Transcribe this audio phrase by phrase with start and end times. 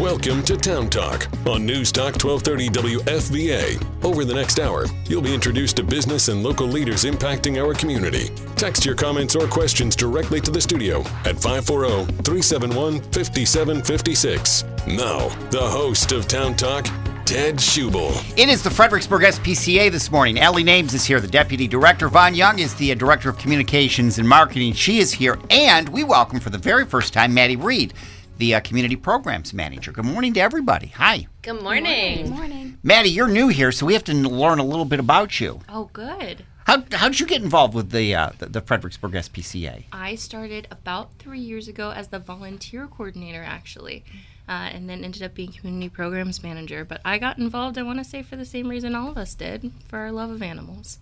[0.00, 2.70] Welcome to Town Talk on News Talk 1230
[3.04, 4.02] WFVA.
[4.02, 8.30] Over the next hour, you'll be introduced to business and local leaders impacting our community.
[8.56, 14.64] Text your comments or questions directly to the studio at 540 371 5756.
[14.86, 16.86] Now, the host of Town Talk,
[17.26, 18.10] Ted Schubel.
[18.38, 20.40] It is the Fredericksburg SPCA this morning.
[20.40, 22.08] Allie Names is here, the Deputy Director.
[22.08, 24.72] Von Young is the uh, Director of Communications and Marketing.
[24.72, 25.38] She is here.
[25.50, 27.92] And we welcome for the very first time Maddie Reid,
[28.40, 29.92] the uh, Community Programs Manager.
[29.92, 30.88] Good morning to everybody.
[30.88, 31.28] Hi.
[31.42, 32.24] Good morning.
[32.24, 32.78] Good morning.
[32.82, 35.60] Maddie, you're new here, so we have to learn a little bit about you.
[35.68, 36.46] Oh, good.
[36.64, 39.84] How, how'd you get involved with the, uh, the, the Fredericksburg SPCA?
[39.92, 44.04] I started about three years ago as the volunteer coordinator, actually,
[44.48, 46.84] uh, and then ended up being community programs manager.
[46.84, 49.34] But I got involved, I want to say, for the same reason all of us
[49.34, 50.98] did for our love of animals.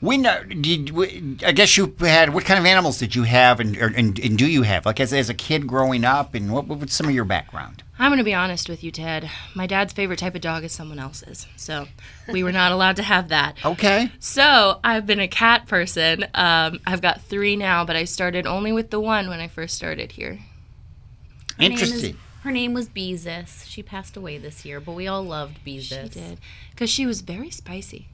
[0.00, 0.42] We know.
[0.44, 2.32] Did, we- I guess you had.
[2.34, 4.84] What kind of animals did you have, and, or, and, and do you have?
[4.86, 7.82] Like as, as a kid growing up, and what, what was some of your background?
[7.98, 9.30] I'm going to be honest with you, Ted.
[9.54, 11.46] My dad's favorite type of dog is someone else's.
[11.56, 11.86] So
[12.28, 13.56] we were not allowed to have that.
[13.64, 14.10] Okay.
[14.18, 16.24] So I've been a cat person.
[16.34, 19.76] Um, I've got three now, but I started only with the one when I first
[19.76, 20.40] started here.
[21.58, 22.18] name is- Interesting.
[22.42, 23.64] Her name was Beezus.
[23.66, 26.12] She passed away this year, but we all loved Beezus.
[26.12, 26.38] She did.
[26.72, 28.08] Because she was very spicy.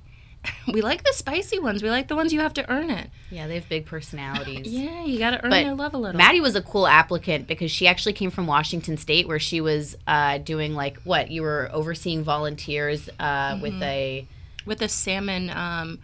[0.72, 1.82] we like the spicy ones.
[1.82, 3.10] We like the ones you have to earn it.
[3.30, 4.66] Yeah, they have big personalities.
[4.72, 6.16] Yeah, you got to earn But their love a little.
[6.16, 9.96] Maddie was a cool applicant because she actually came from Washington State, where she was
[10.06, 13.62] uh, doing like what you were overseeing volunteers uh, Mm-hmm.
[13.62, 14.26] with a
[14.66, 15.98] with a salmon, um,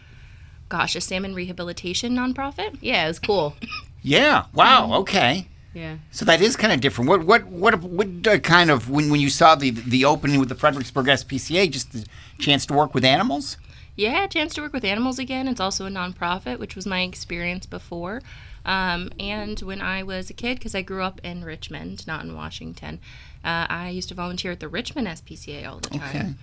[0.68, 2.76] gosh, a salmon rehabilitation nonprofit.
[2.80, 3.54] yeah, it was cool.
[4.02, 4.44] Yeah.
[4.54, 4.92] Wow.
[5.00, 5.48] Okay.
[5.74, 5.96] Yeah.
[6.12, 7.10] So that is kind of different.
[7.10, 10.48] What what what what uh, kind of when when you saw the the opening with
[10.48, 12.06] the Fredericksburg SPCA, just the
[12.38, 13.56] chance to work with animals?
[13.96, 15.48] Yeah, a chance to work with animals again.
[15.48, 18.20] It's also a nonprofit, which was my experience before.
[18.64, 22.34] Um, and when I was a kid, because I grew up in Richmond, not in
[22.34, 23.00] Washington,
[23.44, 26.08] uh, I used to volunteer at the Richmond SPCA all the time.
[26.08, 26.34] Okay.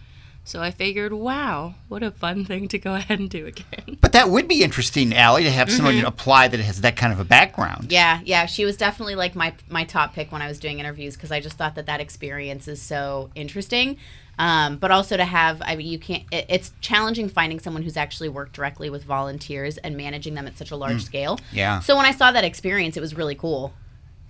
[0.45, 3.97] So I figured, wow, what a fun thing to go ahead and do again.
[4.01, 7.19] But that would be interesting, Allie, to have someone apply that has that kind of
[7.19, 7.91] a background.
[7.91, 11.15] Yeah, yeah, she was definitely like my my top pick when I was doing interviews
[11.15, 13.97] because I just thought that that experience is so interesting.
[14.39, 16.23] Um, but also to have, I mean, you can't.
[16.31, 20.57] It, it's challenging finding someone who's actually worked directly with volunteers and managing them at
[20.57, 21.39] such a large scale.
[21.51, 21.81] Yeah.
[21.81, 23.73] So when I saw that experience, it was really cool.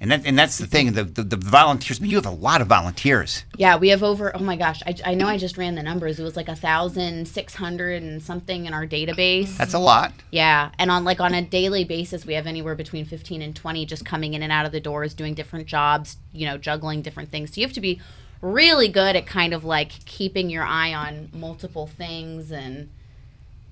[0.02, 0.92] And that, and that's the thing.
[0.92, 2.02] The, the the volunteers.
[2.02, 3.46] You have a lot of volunteers.
[3.56, 4.36] Yeah, we have over.
[4.36, 6.20] Oh my gosh, I, I know I just ran the numbers.
[6.20, 9.56] It was like a thousand six hundred and something in our database.
[9.56, 10.12] That's a lot.
[10.32, 13.86] Yeah, and on like on a daily basis, we have anywhere between fifteen and twenty
[13.86, 17.30] just coming in and out of the doors, doing different jobs, you know, juggling different
[17.30, 17.54] things.
[17.54, 18.02] So you have to be
[18.44, 22.90] really good at kind of like keeping your eye on multiple things and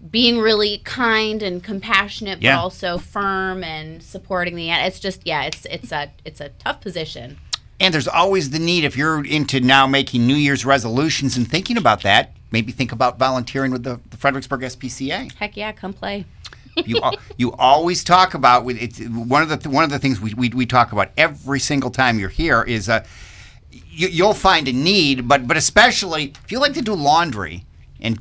[0.09, 2.55] being really kind and compassionate, Yeah.
[2.55, 4.71] but also firm and supporting the.
[4.71, 7.37] It's just yeah, it's it's a it's a tough position.
[7.79, 11.77] And there's always the need if you're into now making New Year's resolutions and thinking
[11.77, 12.31] about that.
[12.51, 15.31] Maybe think about volunteering with the, the Fredericksburg SPCA.
[15.33, 16.25] Heck yeah, come play.
[16.85, 17.01] You
[17.37, 20.49] you always talk about with it's one of the one of the things we, we,
[20.49, 23.03] we talk about every single time you're here is uh,
[23.71, 27.65] you, you'll find a need, but but especially if you like to do laundry
[27.99, 28.19] and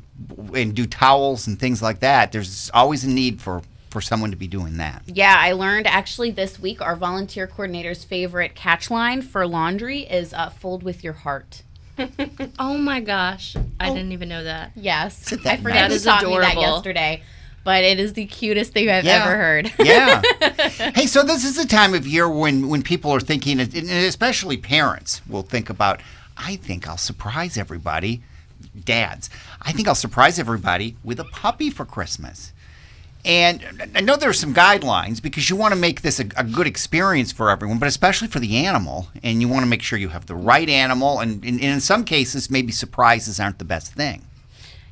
[0.53, 4.37] and do towels and things like that, there's always a need for for someone to
[4.37, 5.03] be doing that.
[5.05, 10.33] Yeah, I learned actually this week our volunteer coordinator's favorite catch line for laundry is
[10.33, 11.63] uh, "fold with your heart."
[12.57, 14.71] Oh my gosh, I didn't even know that.
[14.75, 17.21] Yes, that I forgot That who is taught me that yesterday,
[17.63, 19.23] but it is the cutest thing I've Yeah.
[19.25, 19.73] ever heard.
[19.79, 20.21] Yeah.
[20.95, 24.57] hey, so this is a time of year when when people are thinking, and especially
[24.57, 26.01] parents will think about.
[26.37, 28.21] I think I'll surprise everybody,
[28.85, 29.29] dads.
[29.61, 32.51] I think I'll surprise everybody with a puppy for Christmas.
[33.23, 36.43] And I know there are some guidelines because you want to make this a, a
[36.43, 39.09] good experience for everyone, but especially for the animal.
[39.21, 41.19] And you want to make sure you have the right animal.
[41.19, 44.25] And, and in some cases, maybe surprises aren't the best thing.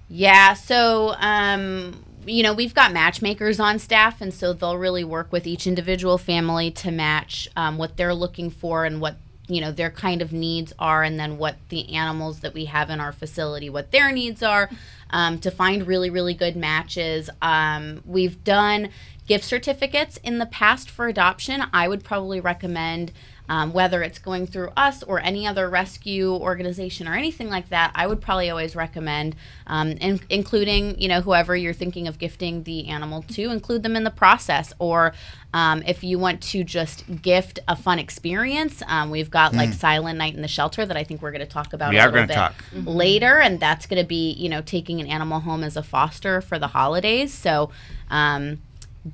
[0.09, 5.31] Yeah, so um, you know we've got matchmakers on staff, and so they'll really work
[5.31, 9.17] with each individual family to match um, what they're looking for and what
[9.47, 12.89] you know their kind of needs are, and then what the animals that we have
[12.89, 14.69] in our facility what their needs are,
[15.09, 17.29] um, to find really really good matches.
[17.41, 18.89] Um, we've done
[19.27, 21.63] gift certificates in the past for adoption.
[21.73, 23.11] I would probably recommend.
[23.49, 27.91] Um, whether it's going through us or any other rescue organization or anything like that,
[27.95, 29.35] I would probably always recommend,
[29.65, 33.95] um, in, including you know whoever you're thinking of gifting the animal to, include them
[33.95, 34.71] in the process.
[34.77, 35.13] Or
[35.51, 40.19] um, if you want to just gift a fun experience, um, we've got like Silent
[40.19, 42.11] Night in the Shelter that I think we're going to talk about We a are
[42.11, 42.85] little gonna bit talk.
[42.85, 46.39] later, and that's going to be you know taking an animal home as a foster
[46.41, 47.33] for the holidays.
[47.33, 47.71] So.
[48.11, 48.61] Um,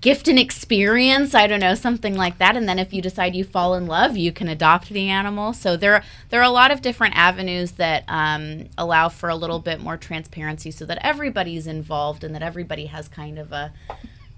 [0.02, 2.58] gift and experience i don't know something like that.
[2.58, 5.54] And then if you decide you fall in love you can adopt the animal.
[5.54, 9.60] So there there are a lot of different avenues that um, allow for a little
[9.60, 13.74] bit more transparency so that everybody's involved and that everybody has kind of a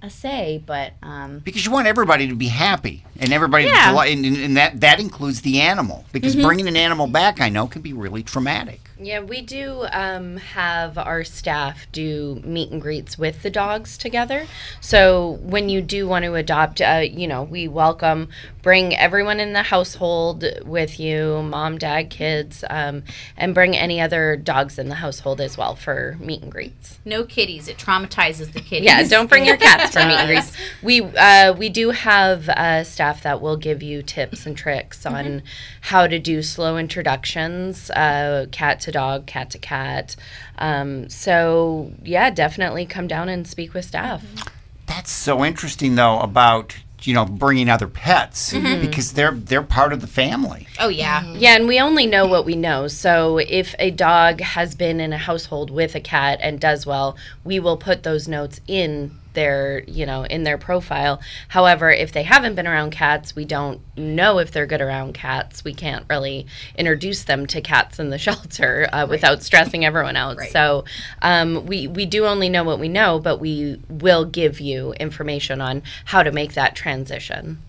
[0.01, 0.61] a say.
[0.63, 3.93] But um, because you want everybody to be happy and everybody Yeah.
[3.93, 6.05] to and, and, and that that includes the animal.
[6.11, 8.81] Because bringing an animal back I know can be really traumatic.
[8.99, 14.47] Yeah, we do um, have our staff do meet and greets with the dogs together.
[14.81, 18.29] So when you do want to adopt, uh, you know, we welcome,
[18.63, 23.03] bring everyone in the household with you, mom, dad, kids, um,
[23.37, 26.97] and bring any other dogs in the household as well for meet and greets.
[27.05, 30.51] no kitties it traumatizes the kitties Yeah, don't bring your cats for meet and greets.
[30.81, 35.43] We uh, we do have uh, staff that will give you tips and tricks on
[35.81, 40.15] how to do slow introductions, uh, cat to dog, cat to cat.
[40.57, 44.23] Um, so yeah, definitely come down and speak with staff.
[44.23, 44.47] Mm-hmm.
[44.85, 48.65] That's so interesting though about you know bringing other pets mm-hmm.
[48.65, 48.85] Mm-hmm.
[48.85, 50.67] because they're they're part of the family.
[50.79, 52.87] oh yeah Yeah, and we only know what we know.
[52.87, 57.17] So if a dog has been in a household with a cat and does well,
[57.43, 61.21] we will put those notes in their, you know, in their profile.
[61.49, 65.63] However, if they haven't been around cats, we don't know if they're good around cats.
[65.63, 70.41] We can't really introduce them to cats in the shelter uh, without stressing everyone out.
[70.49, 70.85] So
[71.21, 75.61] um, we we do only know what we know, but we will give you information
[75.61, 77.61] on how to make that transition.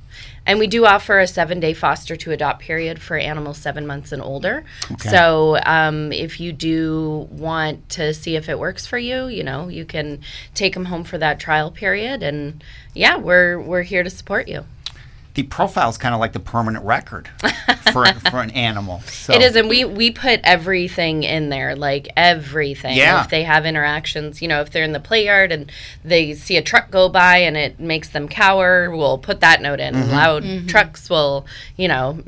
[0.48, 4.12] And we do offer a seven day foster to adopt period for animals seven months
[4.12, 4.64] and older.
[4.98, 9.68] So um, if you do want to see if it works for you, you know,
[9.68, 10.20] you can
[10.54, 12.22] take them home for that trial period.
[12.22, 12.64] And
[12.94, 14.64] yeah, we're, we're here to support you.
[15.38, 17.28] The profile is kind of like the permanent record
[17.92, 19.02] for for an animal.
[19.02, 19.34] So.
[19.34, 22.96] It is, and we we put everything in there, like everything.
[22.96, 23.22] Yeah.
[23.22, 25.70] If they have interactions, you know, if they're in the play yard and
[26.02, 29.78] they see a truck go by and it makes them cower, we'll put that note
[29.78, 29.94] in.
[29.94, 30.10] Mm-hmm.
[30.10, 31.46] Loud trucks will,
[31.76, 32.18] you know,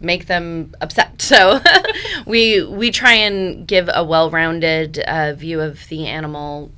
[0.00, 1.10] make them upset.
[1.24, 1.60] So
[2.26, 6.70] we we try and give a well-rounded uh, view of the animal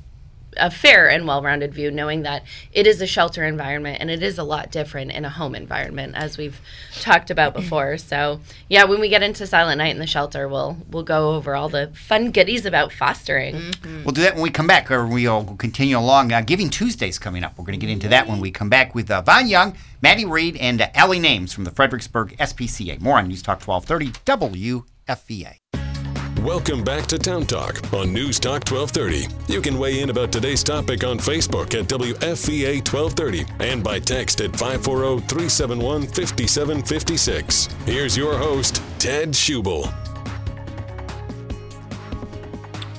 [0.58, 2.42] a fair and well-rounded view knowing that
[2.72, 6.14] it is a shelter environment and it is a lot different in a home environment
[6.16, 6.60] as we've
[7.00, 10.76] talked about before so yeah when we get into silent night in the shelter we'll
[10.90, 13.56] we'll go over all the fun goodies about fostering
[14.04, 16.32] We'll do that when we come back, or we'll continue along.
[16.32, 17.58] Uh, Giving Tuesday's coming up.
[17.58, 20.24] We're going to get into that when we come back with uh, Von Young, Maddie
[20.24, 23.00] Reid, and uh, Allie Names from the Fredericksburg SPCA.
[23.00, 24.82] More on News Talk 1230
[25.14, 25.95] WFVA.
[26.46, 29.52] Welcome back to Town Talk on News Talk 1230.
[29.52, 34.40] You can weigh in about today's topic on Facebook at WFVA 1230 and by text
[34.40, 37.66] at 540 371 5756.
[37.84, 39.92] Here's your host, Ted Schubel.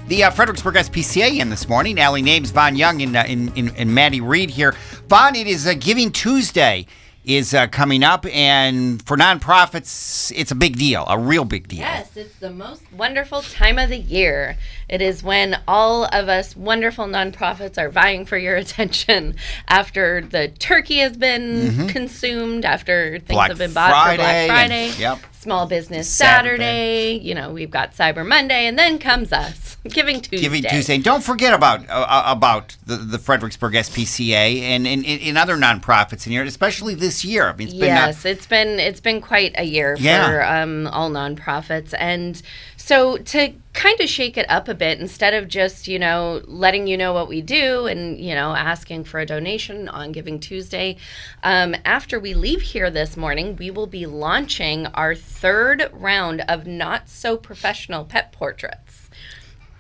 [0.10, 2.02] The uh, Fredericksburg SPCA in this morning.
[2.02, 4.76] Allie Names, Von Young, and, uh, and, and, and Maddie Reid here.
[5.08, 6.86] Von, it is uh, Giving Tuesday
[7.28, 11.80] is uh, coming up, and for nonprofits, it's a big deal, a real big deal.
[11.80, 14.58] Yes, it's the most wonderful time of the year.
[14.88, 19.36] It is when all of us wonderful nonprofits are vying for your attention
[19.68, 23.34] after the turkey has been consumed, after things Mm-hmm.
[23.34, 25.20] Black have been bought Friday for Black and- Friday, yep.
[25.40, 26.58] Small Business Saturday.
[26.58, 27.20] Saturday.
[27.28, 30.38] You know, we've got Cyber Monday, and then comes us, Giving Tuesday.
[30.40, 30.98] Giving Tuesday.
[30.98, 36.26] Don't forget about uh, uh, about the, the Fredericksburg SPCA and, and, and other nonprofits
[36.26, 37.50] in here, especially this year.
[37.50, 40.28] I mean, it's been uh, yes, it's been it's been quite a year Yeah.
[40.28, 42.42] for um, all nonprofits, and
[42.78, 46.88] so to kind of shake it up a bit, instead of just you know letting
[46.88, 50.98] you know what we do and you know asking for a donation on Giving Tuesday,
[51.44, 56.66] um, after we leave here this morning, we will be launching our third round of
[56.66, 58.87] not so professional pet portraits.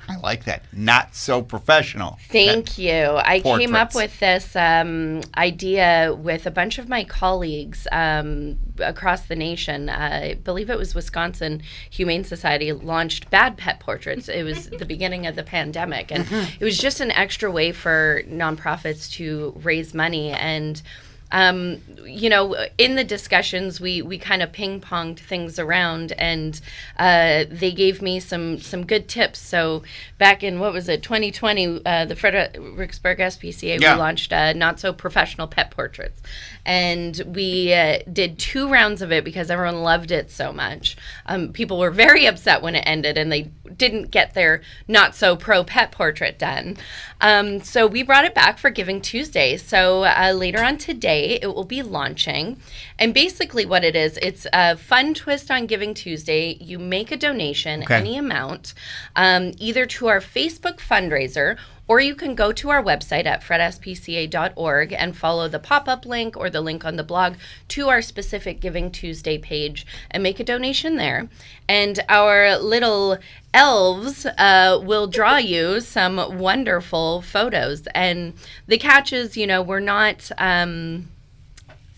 [0.10, 0.64] I like that.
[0.72, 2.18] Not so professional.
[2.30, 3.18] Thank you.
[3.18, 9.24] I came up with this um, idea with a bunch of my colleagues um, across
[9.24, 9.90] the nation.
[9.90, 14.30] I believe it was Wisconsin Humane Society launched Bad Pet Portraits.
[14.30, 16.26] It was the beginning of the pandemic, and
[16.60, 20.82] it was just an extra way for nonprofits to raise money and
[21.32, 26.60] um, you know, in the discussions, we, we kind of ping ponged things around, and
[26.98, 29.40] uh, they gave me some some good tips.
[29.40, 29.84] So
[30.18, 33.94] back in what was it, 2020, uh, the Fredericksburg SPCA Yeah.
[33.96, 36.22] we launched uh, not so professional pet portraits,
[36.68, 40.98] and we uh, did two rounds of it because everyone loved it so much.
[41.26, 45.38] Um, people were very upset when it ended, and they didn't get their not so
[45.38, 46.76] pro pet portrait done.
[47.22, 49.56] Um, so we brought it back for Giving Tuesday.
[49.56, 52.60] So uh, later on today, it will be launching.
[53.00, 56.58] And basically, what it is, it's a fun twist on Giving Tuesday.
[56.60, 57.96] You make a donation, Okay.
[57.96, 58.74] any amount,
[59.16, 61.58] um, either to our Facebook fundraiser
[61.88, 66.36] or you can go to our website at fredspca.org and follow the pop up link
[66.36, 67.36] or the link on the blog
[67.70, 71.30] to our specific Giving Tuesday page and make a donation there.
[71.70, 73.18] And our little
[73.54, 77.88] elves uh, will draw you some wonderful photos.
[77.96, 78.34] And
[78.68, 80.30] the catch is, you know, we're not.
[80.38, 81.08] Um,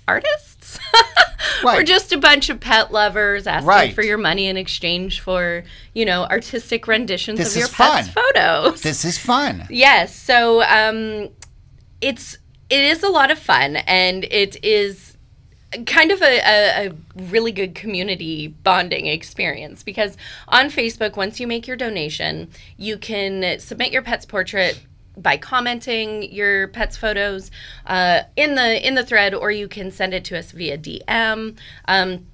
[0.10, 0.49] artists.
[1.63, 1.77] Right.
[1.77, 3.93] We're just a bunch of pet lovers asking Right.
[3.93, 8.07] for your money in exchange for, you know, artistic renditions This of your is pet's
[8.09, 8.23] fun.
[8.33, 8.81] photos.
[8.81, 9.67] This is fun.
[9.69, 10.15] Yes.
[10.15, 11.29] So um,
[11.99, 12.38] it's
[12.69, 15.17] it is a lot of fun, and it is
[15.85, 16.93] kind of a, a, a
[17.29, 20.15] really good community bonding experience because
[20.47, 24.79] on Facebook, once you make your donation, you can submit your pet's portrait
[25.21, 27.51] by commenting your pet's photos
[27.85, 31.57] uh, in the in the thread, or you can send it to us via DM.
[31.88, 32.25] Um,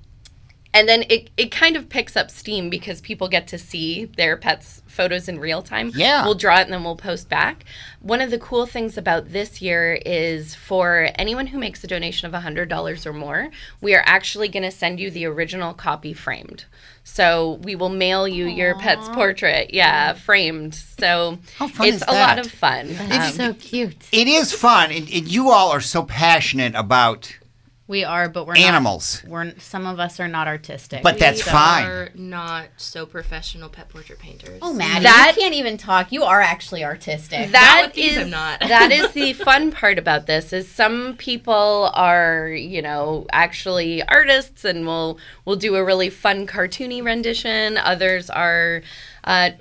[0.73, 4.35] and then it, it kind of picks up steam because people get to see their
[4.35, 6.25] pets photos in real time Yeah.
[6.25, 7.63] we'll draw it and then we'll post back
[8.01, 12.33] one of the cool things about this year is for anyone who makes a donation
[12.33, 13.49] of $100 or more
[13.81, 16.65] we are actually going to send you the original copy framed
[17.05, 19.73] so we will mail you your pet's portrait.
[19.73, 20.75] Yeah framed.
[20.75, 22.93] So How fun it's is a lot of fun.
[22.93, 23.95] That's Um, so cute.
[24.11, 27.37] It is fun, and, and you all are so passionate about
[27.87, 29.21] We are, but we're animals.
[29.23, 31.03] Not, we're some of us are not artistic.
[31.03, 31.85] But that's we fine.
[31.85, 34.57] are not so professional pet portrait painters.
[34.63, 36.11] oh, Maddie, That- you can't even talk.
[36.11, 37.51] You are actually artistic.
[37.51, 38.59] That with is I'm not.
[38.67, 44.65] that is the fun part about this is some people are you know actually artists
[44.65, 47.77] and will will do a really fun cartoony rendition.
[47.77, 48.81] Others are
[49.25, 49.51] uh,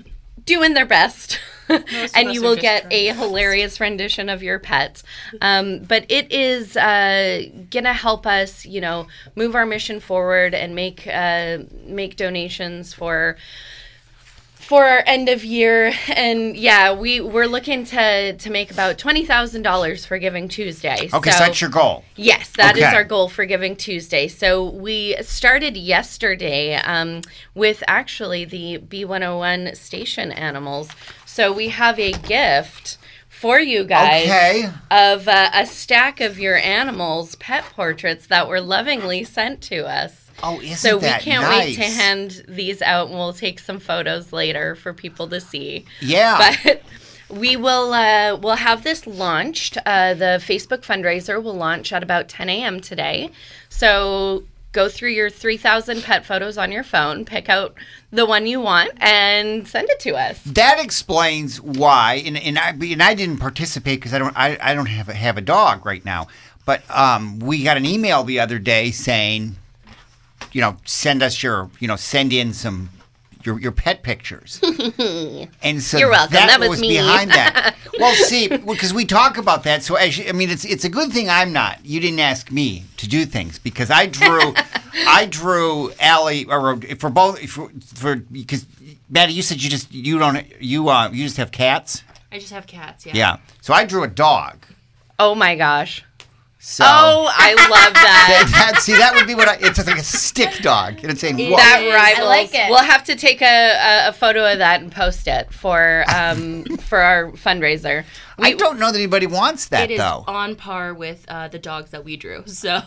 [0.45, 1.39] doing their best.
[2.15, 5.01] and you will get trying a hilarious rendition of your pet.
[5.41, 10.75] Um, but it is uh, gonna help us, you know, move our mission forward and
[10.75, 13.37] make uh, make donations for
[14.55, 20.07] for our end of year and yeah we we're looking to to make about $20000
[20.07, 22.03] for giving tuesday Okay, so, that's your goal.
[22.15, 22.95] yes that is Okay.
[22.95, 27.21] our goal for giving tuesday so we started yesterday um,
[27.53, 30.89] with actually the b101 station animals
[31.35, 32.97] so we have a gift
[33.29, 34.69] for you guys Okay.
[34.89, 40.21] of uh, a stack of your animals pet portraits that were lovingly sent to us
[40.43, 41.65] Oh, isn't so we can't nice?
[41.65, 45.85] wait to hand these out, and we'll take some photos later for people to see.
[46.01, 46.53] Yeah.
[46.63, 46.81] But
[47.29, 49.77] we will uh, we'll have this launched.
[49.85, 52.81] Uh, the Facebook fundraiser will launch at about 10 a.m.
[52.81, 53.31] today.
[53.69, 54.43] So
[54.75, 57.73] go through your 3,000 pet photos on your phone, pick out
[58.11, 60.41] the one you want, and send it to us.
[60.43, 64.73] that explains why, and, and I and I didn't participate because I don't I, I
[64.73, 66.27] don't have a, have a dog right now.
[66.65, 69.55] But um, we got an email the other day saying,
[70.51, 72.89] you know, send us your you know send in some
[73.45, 74.59] your your pet pictures.
[75.61, 76.33] and so You're welcome.
[76.33, 76.97] That, That was was me.
[76.97, 77.75] behind that.
[77.99, 79.83] well, see, because we talk about that.
[79.83, 81.85] So as you, I mean, it's it's a good thing I'm not.
[81.85, 84.53] You didn't ask me to do things because I drew,
[85.07, 88.65] I drew Allie or for both for, for because
[89.09, 92.03] Maddie, you said you just you don't you uh you just have cats.
[92.31, 93.05] I just have cats.
[93.05, 93.13] Yeah.
[93.15, 93.37] Yeah.
[93.61, 94.65] So I drew a dog.
[95.19, 96.03] Oh my gosh.
[96.67, 98.49] So Oh, I love that.
[98.51, 101.21] that, that- see that would be what I, it's like a stick dog and it's
[101.21, 101.57] saying whoa.
[101.57, 101.93] that is.
[101.93, 102.25] rivals.
[102.25, 102.69] I like it.
[102.71, 103.45] We'll have to take a,
[104.05, 108.03] a, a photo of that and post it for um for our fundraiser.
[108.39, 110.23] I don't know that anybody wants that It is though.
[110.27, 112.43] on par with uh, the dogs that we drew.
[112.47, 112.81] So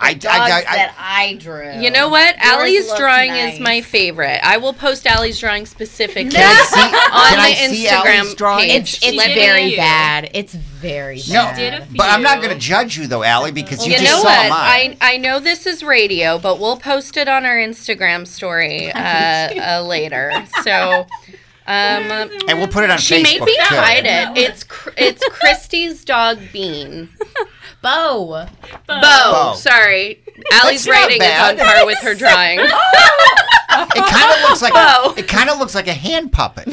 [0.00, 1.72] I, Dogs I, I, that I drew.
[1.80, 2.34] You know what?
[2.36, 3.54] Yours Allie's drawing nice.
[3.54, 4.40] is my favorite.
[4.42, 8.36] I will post Allie's drawing specifically Can I see, on can I the see Instagram
[8.36, 8.64] drawing?
[8.68, 8.94] page.
[8.94, 9.76] It's it's Let very you.
[9.76, 10.30] bad.
[10.34, 11.56] It's very No, bad.
[11.56, 14.10] did a but I'm not going to judge you though, Allie, because you, you just
[14.12, 14.50] know saw what?
[14.50, 14.96] mine.
[15.00, 18.98] I I know this is radio, but we'll post it on our Instagram story uh,
[19.78, 20.32] uh, later.
[20.64, 21.06] So.
[21.66, 21.72] Um,
[22.46, 23.74] and we'll put it on she Facebook made me too.
[23.74, 24.36] hide it.
[24.36, 27.08] It's Cr- it's Christy's dog Bean.
[27.84, 28.46] Bo.
[28.88, 29.00] Bo.
[29.00, 29.52] Bo.
[29.56, 30.18] Sorry,
[30.52, 32.60] Allie's That's not writing is on par with her drawing.
[33.76, 35.14] It kind of looks like Bo.
[35.16, 36.66] a, it kind of looks like a hand puppet.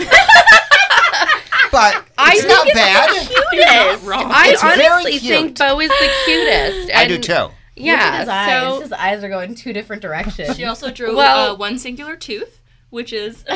[1.71, 3.09] but I it's think not it's bad.
[3.09, 4.07] cutest.
[4.07, 5.21] I It's very honestly cute.
[5.33, 6.91] think Bo is the cutest.
[6.95, 7.47] I do and- too.
[7.75, 8.19] Yeah.
[8.19, 8.61] his eyes.
[8.75, 10.55] So his eyes are going two different directions.
[10.57, 12.60] she also drew Well- uh, one singular tooth,
[12.91, 13.43] which is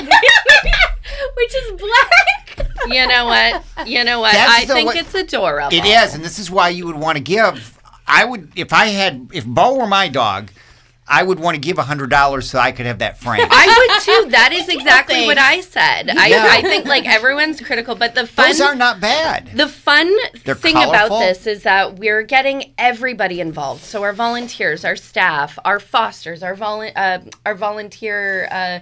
[1.36, 2.68] Which is black.
[2.88, 3.63] you know what?
[3.88, 4.34] You know what?
[4.34, 5.75] That's I think way- it's adorable.
[5.77, 7.77] It is, and this is why you would want to give.
[8.08, 10.50] I would if I had if Bo were my dog,
[11.08, 13.46] I would want to give hundred dollars so I could have that frame.
[13.50, 14.32] I would too.
[14.32, 16.10] That is exactly what I said.
[16.10, 19.51] I, I think like everyone's critical, but the fun Those are not bad.
[19.54, 20.12] The fun
[20.44, 21.06] They're thing colorful.
[21.18, 23.84] about this is that we're getting everybody involved.
[23.84, 28.80] So our volunteers, our staff, our fosters, our volu- uh, our volunteer uh,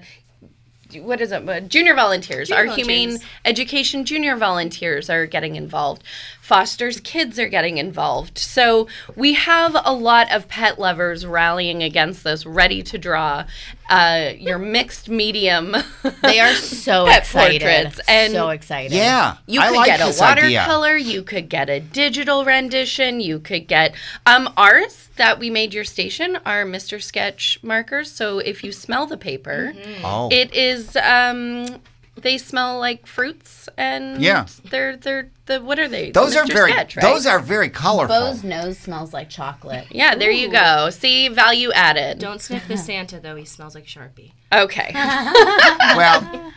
[1.02, 1.70] what is it?
[1.70, 2.50] Junior volunteers.
[2.50, 6.04] Junior Our humane education junior volunteers are getting involved.
[6.44, 8.38] Foster's kids are getting involved.
[8.38, 13.46] So we have a lot of pet lovers rallying against this, ready to draw
[13.90, 15.74] uh, your mixed medium.
[16.22, 17.62] They are so Pet excited.
[17.62, 18.92] portraits, and- so excited.
[18.92, 20.60] Yeah, You I could like get a this idea.
[20.60, 20.98] watercolor.
[20.98, 23.22] You could get a digital rendition.
[23.22, 23.96] You could get
[24.26, 27.02] um ours that we made your station are Mr.
[27.02, 28.12] Sketch markers.
[28.12, 29.74] So if you smell the paper,
[30.04, 31.80] Oh, it is um
[32.16, 34.46] they smell like fruits and Yeah.
[34.70, 36.12] they're they're the what are they?
[36.12, 37.02] those are very Sketch, right?
[37.02, 38.16] those are very colorful.
[38.16, 39.88] Bo's nose smells like chocolate.
[39.90, 40.90] yeah, there you go.
[40.92, 42.20] See, value added.
[42.20, 44.32] Don't sniff the Santa though; he smells like Sharpie.
[44.54, 44.92] Okay.
[44.96, 46.52] well,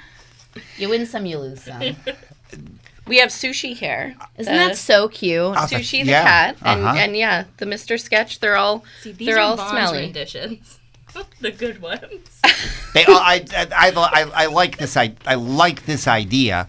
[0.78, 1.82] You win some, you lose some.
[3.08, 4.16] We have sushi here.
[4.36, 5.54] The that so cute?
[5.54, 6.96] That's- Sushi the yeah, cat and, uh-huh.
[6.98, 8.00] and yeah, the Mr.
[8.00, 8.40] Sketch.
[8.40, 9.98] They're all See, these they're are all Von's smelly.
[10.00, 10.80] renditions,
[11.40, 12.40] the good ones.
[12.94, 14.96] They, I, I, I, I, I like this.
[14.96, 16.68] I, I like this idea.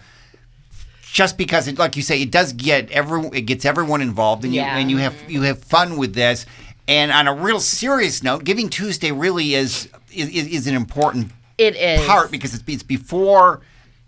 [1.13, 4.53] Just because, it, like you say, it does get every, it gets everyone involved, and
[4.53, 4.75] Yeah.
[4.75, 6.45] you and you have you have fun with this.
[6.87, 11.75] And on a real serious note, Giving Tuesday really is is, is an important It
[11.75, 13.61] is part because it's, it's before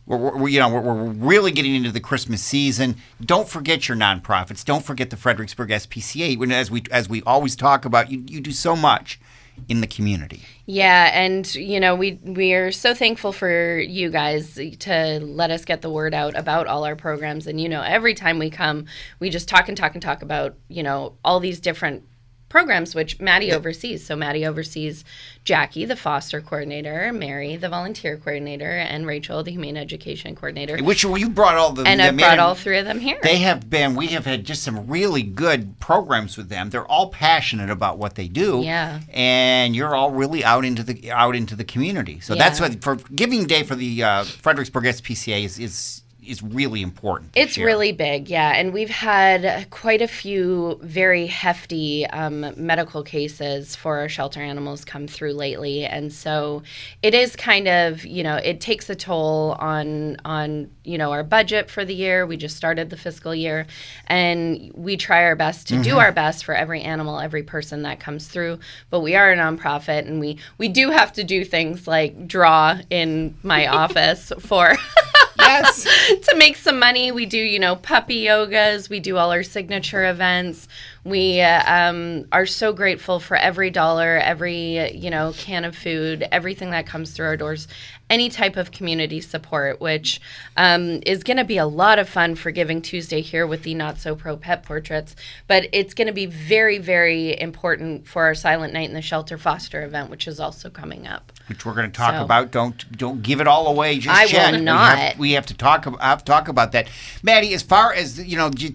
[0.06, 2.98] we're, we're you know we're, we're really getting into the Christmas season.
[3.26, 4.64] Don't forget your nonprofits.
[4.64, 6.38] Don't forget the Fredericksburg SPCA.
[6.38, 9.20] When as we as we always talk about, you you do so much
[9.68, 10.42] in the community.
[10.66, 15.66] Yeah, and you know, we we are so thankful for you guys to let us
[15.66, 18.86] get the word out about all our programs and you know, every time we come,
[19.20, 22.04] we just talk and talk and talk about, you know, all these different
[22.50, 24.06] programs which Maddie oversees.
[24.06, 25.06] So Maddie oversees
[25.46, 30.84] Jackie, the foster coordinator, Mary, the volunteer coordinator, and Rachel, the humane education coordinator.
[30.84, 33.20] Which you brought all the and I brought all three of them here.
[33.24, 33.96] They have been.
[33.96, 36.70] We have had just some really good programs with them.
[36.70, 38.62] They're all passionate about what they do.
[38.64, 39.00] Yeah.
[39.14, 42.20] And you're all really out into the out into the community.
[42.20, 42.70] So that's Yeah.
[42.70, 47.32] what for Giving Day for the uh, Fredericksburg SPCA is is is really important.
[47.36, 47.66] It's year.
[47.66, 48.54] really big, yeah.
[48.56, 54.86] And we've had quite a few very hefty um, medical cases for our shelter animals
[54.86, 56.62] come through lately, and so
[57.02, 61.24] it is kind of you know it takes a toll on on you know our
[61.24, 62.28] budget for the year.
[62.28, 63.66] We just started the fiscal year,
[64.06, 68.00] and we try our best to do our best for every animal, every person that
[68.00, 68.60] comes through.
[68.92, 72.78] But we are a nonprofit, and we we do have to do things like draw
[72.92, 74.76] in my office for.
[75.38, 75.84] Yes.
[76.30, 77.12] to make some money.
[77.12, 78.90] We do, you know, puppy yogas.
[78.90, 80.68] We do all our signature events.
[81.04, 86.28] We uh, um, are so grateful for every dollar, every, you know, can of food,
[86.32, 87.68] everything that comes through our doors,
[88.10, 90.20] any type of community support, which
[90.58, 93.76] um, is going to be a lot of fun for Giving Tuesday here with the
[93.76, 95.16] Not So Pro Pet Portraits.
[95.48, 99.38] But it's going to be very, very important for our Silent Night in the Shelter
[99.38, 101.32] Foster event, which is also coming up.
[101.50, 102.52] Which we're going to talk So- about.
[102.52, 104.54] Don't don't give it all away just I will yet.
[104.54, 104.98] We not.
[104.98, 106.88] have, we have to talk about uh, have to talk about that,
[107.24, 107.54] Maddie.
[107.54, 108.74] As far as you know, you,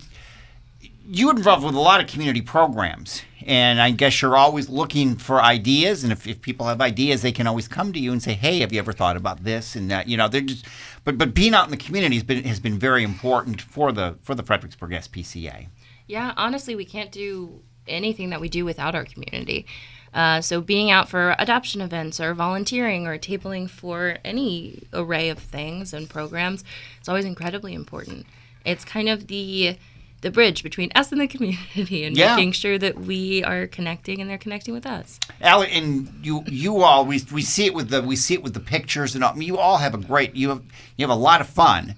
[1.06, 5.16] you were involved with a lot of community programs, and I guess you're always looking
[5.16, 6.02] for ideas.
[6.02, 8.60] And if, if people have ideas, they can always come to you and say, "Hey,
[8.60, 10.64] have you ever thought about this?" And that you know, they're just.
[11.04, 14.16] But but being out in the community has been has been very important for the
[14.22, 15.66] for the Fredericksburg SPCA.
[16.06, 19.66] Yeah, honestly, we can't do anything that we do without our community.
[20.14, 25.38] Uh, so being out for adoption events or volunteering or tabling for any array of
[25.40, 26.62] things and programs,
[27.00, 28.24] it's always incredibly important.
[28.64, 29.76] It's kind of the
[30.20, 32.36] the bridge between us and the community and Yeah.
[32.36, 35.20] making sure that we are connecting and they're connecting with us.
[35.42, 38.54] Alec, and you you all we, we see it with the we see it with
[38.54, 39.32] the pictures and all.
[39.32, 40.62] I mean, you all have a great you have
[40.96, 41.94] you have a lot of fun,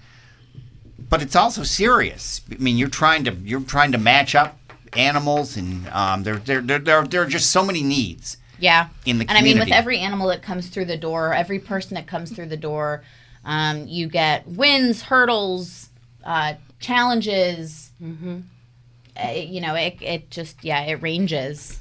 [1.08, 2.40] but it's also serious.
[2.50, 4.58] I mean, you're trying to you're trying to match up
[4.96, 8.36] animals, and um, there there there there there are just so many needs.
[8.58, 8.88] Yeah.
[9.04, 11.94] in the and I mean, with every animal that comes through the door, every person
[11.94, 13.02] that comes through the door,
[13.44, 15.90] um, you get wins, hurdles,
[16.24, 17.90] uh, challenges.
[18.02, 18.40] Mm-hmm.
[19.22, 21.80] Uh, you know, it, it just, yeah, it ranges.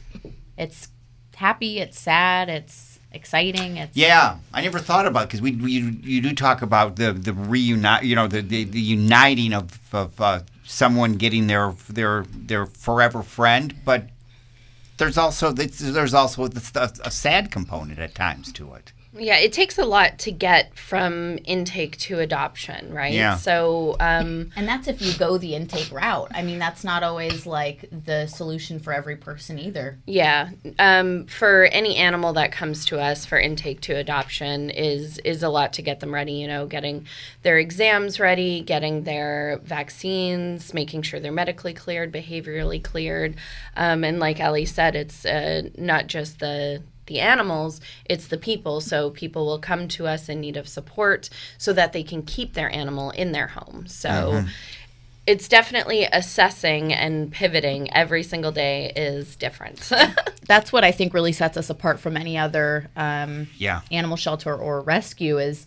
[0.58, 0.88] It's
[1.36, 3.78] happy, it's sad, it's exciting.
[3.78, 7.12] It's Yeah, I never thought about because we, we you, you do talk about the
[7.12, 12.26] the reunite you know the the, the uniting of of uh, someone getting their their
[12.30, 14.10] their forever friend, but
[14.98, 18.92] there's also there's also a, a sad component at times to it.
[19.18, 23.14] Yeah, it takes a lot to get from intake to adoption, right?
[23.14, 23.38] Yeah.
[23.38, 26.32] So, um, And that's if you go the intake route.
[26.34, 29.98] I mean, that's not always like the solution for every person either.
[30.06, 30.50] yeah,
[30.80, 35.50] um, for any animal that comes to us for intake to adoption is is a
[35.50, 36.34] lot to get them ready.
[36.34, 37.06] You know, getting
[37.44, 43.36] their exams ready, getting their vaccines, making sure they're medically cleared, behaviorally cleared,
[43.78, 48.82] um, and like Allie said, it's uh, not just the the animals, it's the people.
[48.82, 52.54] So people will come to us in need of support so that they can keep
[52.54, 53.86] their animal in their home.
[53.88, 54.48] So Mm-hmm.
[55.28, 59.92] it's definitely assessing and pivoting every single day is different.
[60.48, 63.82] That's what I think really sets us apart from any other um, Yeah.
[63.92, 65.66] animal shelter or rescue is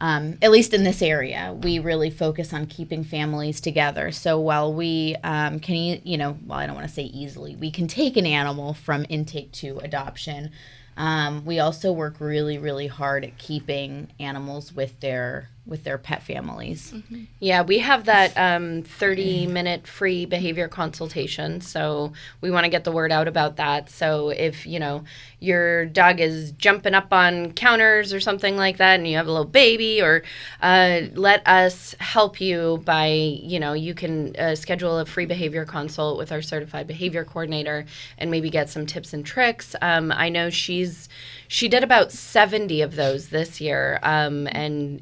[0.00, 4.12] um, at least in this area we really focus on keeping families together.
[4.12, 7.56] So while we um, can e- you know well i don't want to say easily
[7.56, 10.50] we can take an animal from intake to adoption
[10.96, 16.22] um, we also work really really hard at keeping animals with their with their pet
[16.22, 16.92] families
[17.40, 21.60] Yeah, we have that um, 30 minute free behavior consultation.
[21.60, 23.90] So we want to get the word out about that.
[23.90, 25.04] So if, you know,
[25.38, 29.30] your dog is jumping up on counters or something like that and you have a
[29.30, 30.22] little baby, or
[30.62, 35.64] uh, let us help you by, you know, you can uh, schedule a free behavior
[35.64, 37.84] consult with our certified behavior coordinator
[38.18, 39.74] and maybe get some tips and tricks.
[39.82, 41.08] Um, I know she's.
[41.48, 45.00] She did about 70 of those this year um, and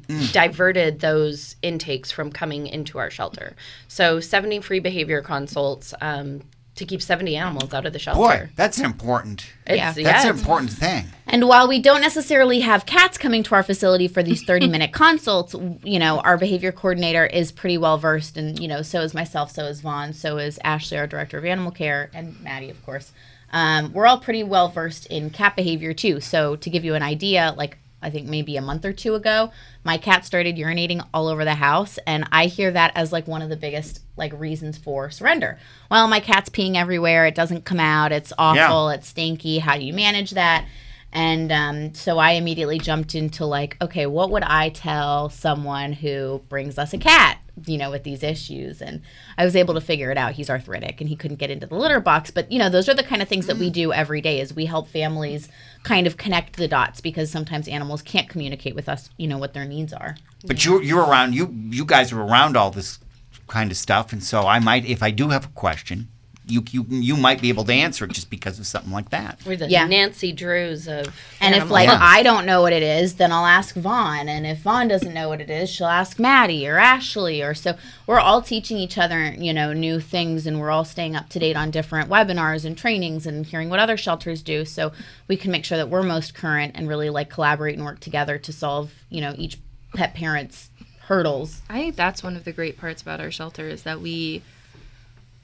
[0.55, 3.55] diverted those intakes from coming into our shelter.
[3.89, 6.43] So 70 free behavior consults um,
[6.75, 8.19] to keep 70 animals out of the shelter.
[8.21, 9.45] Boy, that's an important.
[9.65, 9.91] It's- Yeah.
[10.03, 11.07] That's yeah, an important thing.
[11.27, 14.93] And while we don't necessarily have cats coming to our facility for these 30 minute
[15.03, 18.37] consults, you know, our behavior coordinator is pretty well versed.
[18.37, 21.43] And, you know, so is myself, so is Von, so is Ashley, our director of
[21.43, 23.11] animal care, and Maddie, of course.
[23.51, 26.19] Um, we're all pretty well versed in cat behavior too.
[26.21, 29.51] So to give you an idea, like I think maybe a month or two ago,
[29.83, 33.41] my cat started urinating all over the house, and I hear that as like one
[33.41, 35.57] of the biggest like reasons for surrender.
[35.89, 38.11] Well, my cat's peeing everywhere; it doesn't come out.
[38.11, 38.89] It's awful.
[38.89, 39.59] It's stinky.
[39.59, 40.65] How do you manage that?
[41.11, 46.43] And um, so I immediately jumped into like, okay, what would I tell someone who
[46.49, 48.81] brings us a cat, you know, with these issues?
[48.81, 49.01] And
[49.37, 50.33] I was able to figure it out.
[50.33, 52.31] He's arthritic and he couldn't get into the litter box.
[52.31, 53.73] But, you know, those are the kind of things that we mm.
[53.73, 55.49] do every day is we help families
[55.83, 59.53] kind of connect the dots because sometimes animals can't communicate with us, you know, what
[59.53, 60.15] their needs are.
[60.45, 62.99] But you you're around you you guys are around all this
[63.47, 66.09] kind of stuff, and so I might if I do have a question,
[66.47, 69.39] you you you might be able to answer it just because of something like that.
[69.45, 69.87] We're the Yeah.
[69.87, 71.07] Nancy Drews of.
[71.41, 71.97] And if like Yeah.
[71.99, 74.29] I don't know what it is, then I'll ask Von.
[74.29, 77.75] And if Von doesn't know what it is, she'll ask Maddie or Ashley or so
[78.07, 81.39] we're all teaching each other, you know, new things and we're all staying up to
[81.39, 84.91] date on different webinars and trainings and hearing what other shelters do so
[85.27, 88.37] we can make sure that we're most current and really like collaborate and work together
[88.37, 89.57] to solve, you know, each
[89.95, 90.69] pet parent's
[91.07, 91.61] hurdles.
[91.69, 94.43] I think that's one of the great parts about our shelter is that we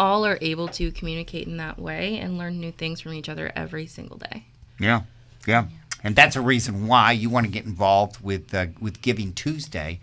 [0.01, 3.51] all are able to communicate in that way and learn new things from each other
[3.55, 4.43] every single day.
[4.79, 5.01] Yeah,
[5.47, 5.65] yeah,
[6.03, 9.99] and that's a reason why you want to get involved with uh, with Giving Tuesday,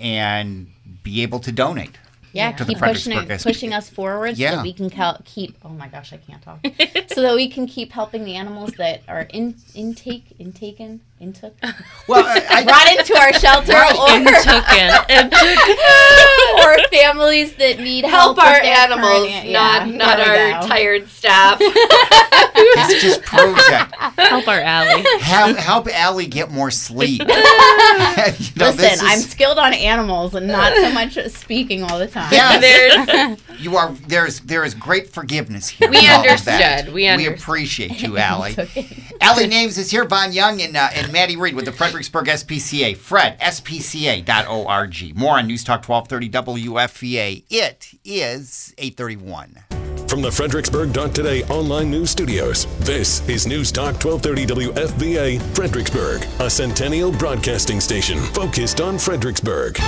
[0.00, 0.66] and
[1.02, 1.96] be able to donate.
[2.32, 3.42] Yeah, To the keep pushing it, SP.
[3.42, 4.56] pushing us forward so Yeah.
[4.56, 5.56] that we can cal- keep.
[5.64, 6.60] Oh my gosh, I can't talk.
[7.12, 11.54] so that we can keep helping the animals that are in intake, intaken, intook,
[12.08, 13.78] Well, I, I, brought into our shelter, or,
[16.64, 18.38] or families that need help.
[18.38, 20.68] Help our animals, current- not yeah, not our go.
[20.68, 21.58] tired staff.
[21.58, 25.02] this just proves that Help our alley.
[25.20, 27.20] help help Allie get more sleep.
[27.20, 32.06] You know, this Listen, I'm skilled on animals and not so much speaking all the
[32.06, 32.32] time.
[32.32, 32.58] Yeah.
[32.58, 35.90] There's you are there's there is great forgiveness here.
[35.90, 36.92] We in all of understood.
[36.92, 37.38] We understood.
[37.38, 38.54] appreciate you, Allie.
[38.56, 39.12] It's.
[39.20, 40.04] Allie Names is here.
[40.06, 42.96] Von Young and, uh, and Maddie Reid with the Fredericksburg SPCA.
[42.96, 45.16] Fred, spca.org.
[45.16, 47.44] More on News Talk 1230 WFVA.
[47.50, 49.64] It is 831.
[50.08, 56.50] From the Fredericksburg Today online news studios, this is News Talk 1230 WFVA Fredericksburg, a
[56.50, 59.78] centennial broadcasting station focused on Fredericksburg.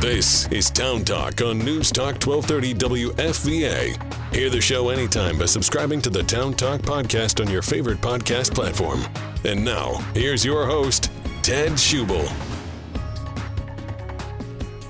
[0.00, 2.74] This is Town Talk on News Talk 1230
[3.14, 4.32] WFVA.
[4.32, 8.54] Hear the show anytime by subscribing to the Town Talk podcast on your favorite podcast
[8.54, 9.02] platform.
[9.44, 11.10] And now, here's your host,
[11.42, 12.32] Ted Schubel.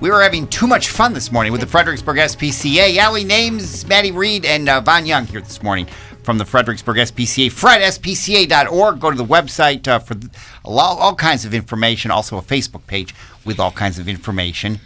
[0.03, 2.99] We were having too much fun this morning with the Fredericksburg SPCA.
[2.99, 5.87] Allie Names, Maddie Reid, and uh, Von Young here this morning
[6.23, 7.47] from the Fredericksburg SPCA.
[7.47, 9.01] FredSPCA.org.
[9.01, 10.17] Go to the website uh, for
[10.67, 12.11] all, all kinds of information.
[12.11, 13.15] Also, a Facebook page
[13.47, 14.79] with all kinds of information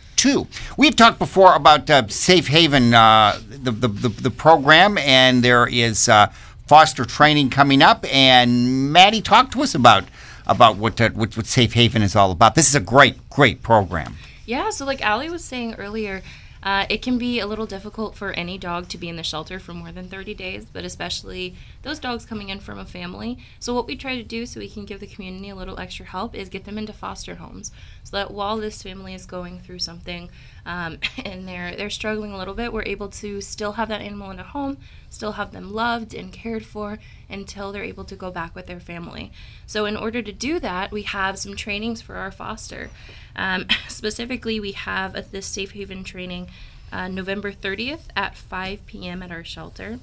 [0.77, 5.67] We've talked before about uh, Safe Haven, uh, the, the, the the program, and there
[5.67, 6.33] is uh,
[6.67, 8.05] foster training coming up.
[8.13, 10.05] And Maddie talked to us about
[10.47, 12.55] about what, uh, what what Safe Haven is all about.
[12.55, 14.17] This is a great great program.
[14.47, 16.23] Yeah, so like Allie was saying earlier,
[16.63, 19.59] uh, it can be a little difficult for any dog to be in the shelter
[19.59, 23.39] for more than 30 days, but especially those dogs coming in from a family.
[23.59, 26.07] So, what we try to do so we can give the community a little extra
[26.07, 27.73] help is get them into foster homes
[28.05, 30.29] so that while this family is going through something
[30.67, 34.31] um, and they're, they're struggling a little bit, we're able to still have that animal
[34.31, 34.79] in a home
[35.13, 38.81] still have them loved and cared for until they're able to go back with their
[38.81, 39.31] family.
[39.67, 42.91] So, in order to do that, we have some trainings for our foster.
[43.37, 46.49] Um, specifically, we have a, this Safe Haven training
[46.91, 49.23] uh, November 30th at 5 p.m.
[49.23, 49.99] at our shelter.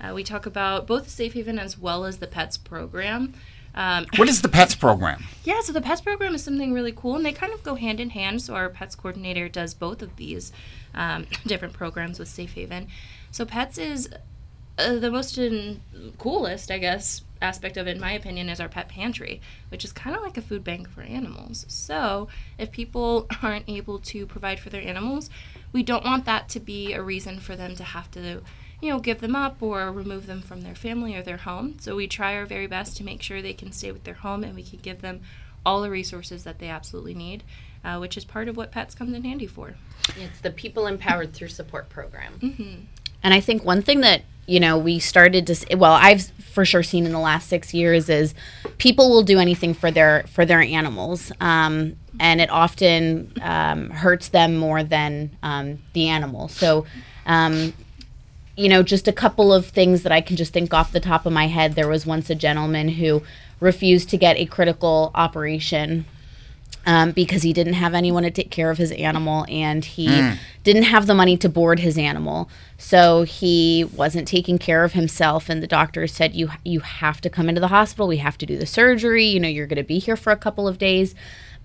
[0.00, 3.34] Uh, we talk about both the Safe Haven as well as the PETS program.
[3.74, 5.24] Um, what is the PETS program?
[5.44, 8.00] Yeah, so the PETS program is something really cool, and they kind of go hand
[8.00, 8.42] in hand.
[8.42, 10.52] So our PETS coordinator does both of these
[10.94, 12.88] um, different programs with Safe Haven.
[13.30, 14.08] So PETS is
[14.78, 15.80] uh, the most in,
[16.18, 19.92] coolest, I guess, aspect of it, in my opinion, is our pet pantry, which is
[19.92, 21.64] kind of like a food bank for animals.
[21.68, 25.28] So if people aren't able to provide for their animals,
[25.72, 28.42] we don't want that to be a reason for them to have to
[28.82, 31.76] you know, give them up or remove them from their family or their home.
[31.80, 34.42] So we try our very best to make sure they can stay with their home
[34.42, 35.20] and we can give them
[35.64, 37.44] all the resources that they absolutely need,
[37.84, 39.76] uh, which is part of what pets comes in handy for.
[40.16, 42.34] It's the People Empowered Through Support program.
[42.40, 42.80] Mm-hmm.
[43.22, 46.82] And I think one thing that you know we started to well I've for sure
[46.82, 48.34] seen in the last six years is
[48.78, 54.30] people will do anything for their for their animals um, and it often um, hurts
[54.30, 56.84] them more than um, the animal so
[57.24, 57.72] um,
[58.56, 61.26] you know, just a couple of things that I can just think off the top
[61.26, 61.74] of my head.
[61.74, 63.22] There was once a gentleman who
[63.60, 66.04] refused to get a critical operation
[66.84, 70.36] um, because he didn't have anyone to take care of his animal and he mm.
[70.64, 72.50] didn't have the money to board his animal.
[72.76, 75.48] So he wasn't taking care of himself.
[75.48, 78.08] And the doctor said, you, you have to come into the hospital.
[78.08, 79.26] We have to do the surgery.
[79.26, 81.14] You know, you're going to be here for a couple of days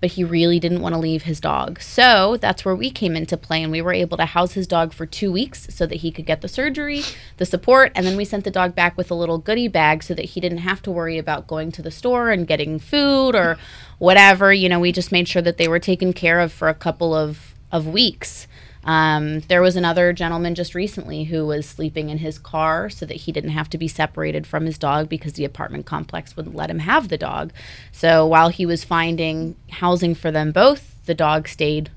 [0.00, 1.80] but he really didn't want to leave his dog.
[1.80, 4.92] So that's where we came into play, and we were able to house his dog
[4.92, 7.02] for two weeks so that he could get the surgery,
[7.36, 10.14] the support, and then we sent the dog back with a little goodie bag so
[10.14, 13.58] that he didn't have to worry about going to the store and getting food or
[13.98, 14.52] whatever.
[14.52, 17.14] You know, we just made sure that they were taken care of for a couple
[17.14, 18.46] of, of weeks.
[18.88, 23.18] Um, there was another gentleman just recently who was sleeping in his car so that
[23.18, 26.70] he didn't have to be separated from his dog because the apartment complex wouldn't let
[26.70, 27.52] him have the dog.
[27.92, 31.90] So while he was finding housing for them both, the dog stayed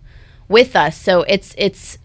[0.50, 0.98] with us.
[0.98, 1.98] So it's it's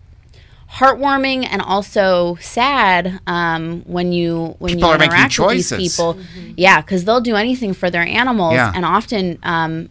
[0.75, 6.15] heartwarming and also sad um, when you when people you interact with these people.
[6.15, 6.53] Mm-hmm.
[6.57, 8.71] Yeah, because they'll do anything for their animals, yeah.
[8.73, 9.89] and often um,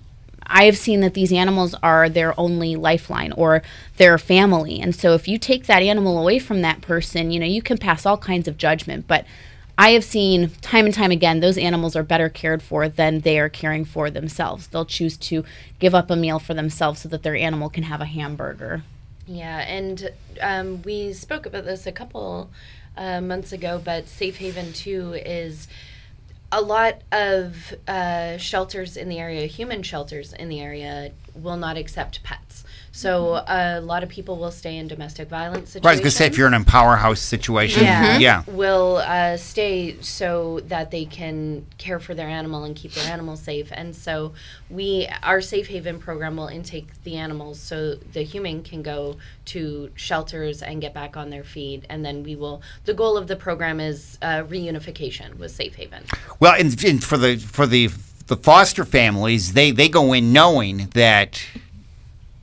[0.47, 3.61] I have seen that these animals are their only lifeline or
[3.97, 4.79] their family.
[4.79, 7.77] And so if you take that animal away from that person, you know, you can
[7.77, 9.07] pass all kinds of judgment.
[9.07, 9.25] But
[9.77, 13.39] I have seen time and time again those animals are better cared for than they
[13.39, 14.67] are caring for themselves.
[14.67, 15.43] They'll choose to
[15.79, 18.83] give up a meal for themselves so that their animal can have a hamburger.
[19.27, 22.49] Yeah, and um, we spoke about this a couple
[22.95, 25.67] uh, months ago, but Safe Haven 2 is
[26.51, 31.77] a lot of uh, shelters in the area, human shelters in the area, will not
[31.77, 32.64] accept pets.
[32.95, 35.83] So uh, a lot of people will stay in domestic violence situations.
[35.83, 38.21] Right, I was going to say if you're in a powerhouse situation, yeah, mm-hmm.
[38.21, 38.43] yeah.
[38.47, 43.35] will uh, stay so that they can care for their animal and keep their animal
[43.35, 43.67] safe.
[43.73, 44.31] And so
[44.69, 49.91] we, our safe haven program will intake the animals so the human can go to
[49.95, 51.83] shelters and get back on their feet.
[51.89, 52.61] And then we will.
[52.85, 56.05] The goal of the program is uh, reunification with safe haven.
[56.39, 57.89] Well, and, and for the for the
[58.27, 61.45] the foster families, they they go in knowing that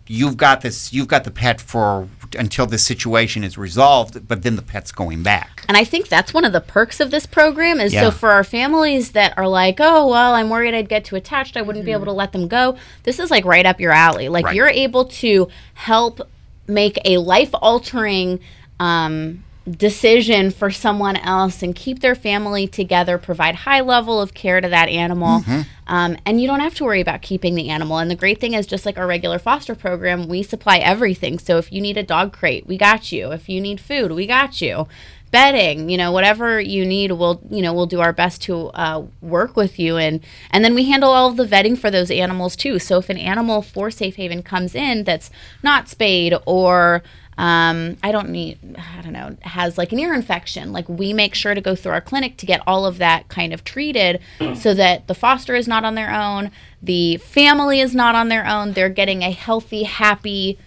[0.06, 4.56] you've got this you've got the pet for until this situation is resolved but then
[4.56, 7.78] the pet's going back and i think that's one of the perks of this program
[7.78, 8.00] is yeah.
[8.00, 11.56] so for our families that are like oh well i'm worried i'd get too attached
[11.56, 11.86] i wouldn't mm-hmm.
[11.86, 14.56] be able to let them go this is like right up your alley like right.
[14.56, 16.20] you're able to help
[16.66, 18.40] make a life altering
[18.80, 24.61] um, decision for someone else and keep their family together provide high level of care
[24.61, 25.40] to that animal.
[25.40, 25.61] Mm-hmm.
[25.87, 27.98] um, and you don't have to worry about keeping the animal.
[27.98, 31.38] And the great thing is just like our regular foster program we supply everything.
[31.38, 33.31] So if you need a dog crate we got you.
[33.31, 34.88] If you need food we got you.
[35.31, 39.05] Bedding you know whatever you need we'll you know we'll do our best to uh,
[39.20, 39.96] work with you.
[39.96, 40.20] And
[40.51, 42.81] and then we handle all of the vetting for those animals too.
[42.81, 45.31] So if an animal for safe haven comes in that's
[45.62, 47.03] not spayed or
[47.38, 50.72] um, I don't need, I don't know, has like an ear infection.
[50.72, 53.52] Like we make sure to go through our clinic to get all of that kind
[53.52, 54.20] of treated
[54.54, 56.50] so that the foster is not on their own,
[56.82, 58.72] the family is not on their own.
[58.72, 60.58] They're getting a healthy, happy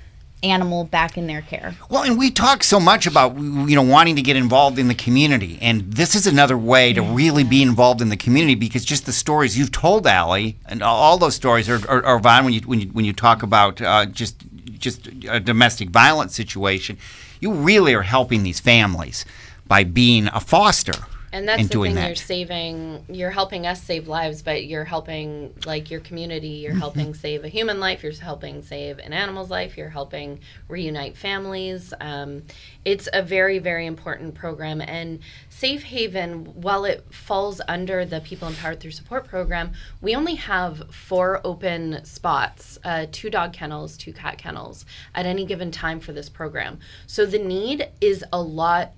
[0.44, 1.76] animal back in their care.
[1.90, 4.96] Well, and we talk so much about you know wanting to get involved in the
[4.96, 9.06] community, and this is another way to really be involved in the community because just
[9.06, 12.82] the stories you've told, Allie, and all those stories are, are, are when you when
[12.82, 14.44] you when you talk about uh, just
[14.80, 16.98] just a domestic violence situation,
[17.40, 19.26] you really are helping these families
[19.68, 21.06] by being a foster.
[21.36, 22.08] And that's in the doing thing that.
[22.08, 26.80] you're saving you're helping us save lives, but you're helping like your community, you're Mm-hmm.
[26.80, 31.94] helping save a human life, you're helping save an animal's life, you're helping reunite families.
[32.00, 32.44] Um,
[32.86, 35.20] it's a very, very important program and
[35.50, 39.72] Safe Haven, while it falls under the People Empowered Through Support program,
[40.02, 45.46] we only have four open spots, uh, two dog kennels, two cat kennels at any
[45.46, 46.80] given time for this program.
[47.08, 48.94] So the need is a lot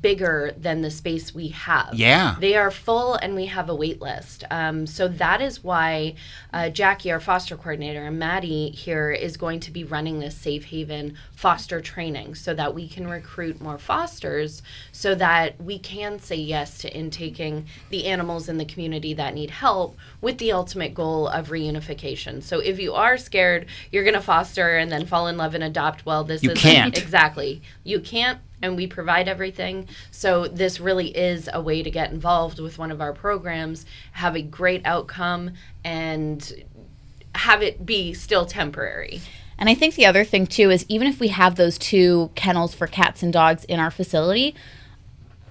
[0.00, 1.94] bigger than the space we have.
[1.94, 2.36] Yeah.
[2.38, 4.44] They are full and we have a wait list.
[4.50, 6.14] Um, so that is why
[6.52, 10.66] uh, Jackie, our foster coordinator, and Maddie here is going to be running this Safe
[10.66, 16.36] Haven foster training so that we can recruit more fosters so that we can say
[16.36, 21.28] yes to intaking the animals in the community that need help with the ultimate goal
[21.28, 22.42] of reunification.
[22.42, 25.64] So if you are scared you're going to foster and then fall in love and
[25.64, 26.96] adopt, well, this You is can't.
[26.96, 27.62] Exactly.
[27.84, 29.88] You can't, and we provide everything.
[30.10, 34.36] So this really is a way to get involved with one of our programs, have
[34.36, 35.52] a great outcome,
[35.84, 36.64] and
[37.34, 39.20] have it be still temporary.
[39.58, 42.74] And I think the other thing too is even if we have those two kennels
[42.74, 44.54] for cats and dogs in our facility,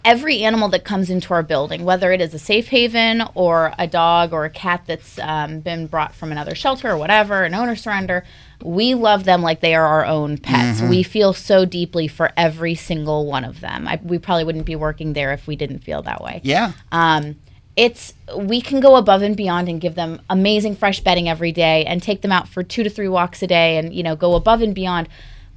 [0.05, 3.85] every animal that comes into our building, whether it is a safe haven or a
[3.85, 7.75] dog or a cat that's um, been brought from another shelter or whatever, an owner
[7.75, 8.23] surrender,
[8.63, 10.81] we love them like they are our own pets.
[10.81, 13.87] We feel so deeply for every single one of them.
[13.87, 16.71] I, we probably wouldn't be working there if we didn't feel that way Yeah.
[16.91, 17.35] um,
[17.75, 21.85] it's we can go above and beyond and give them amazing fresh bedding every day
[21.85, 24.33] and take them out for two to three walks a day and you know go
[24.33, 25.07] above and beyond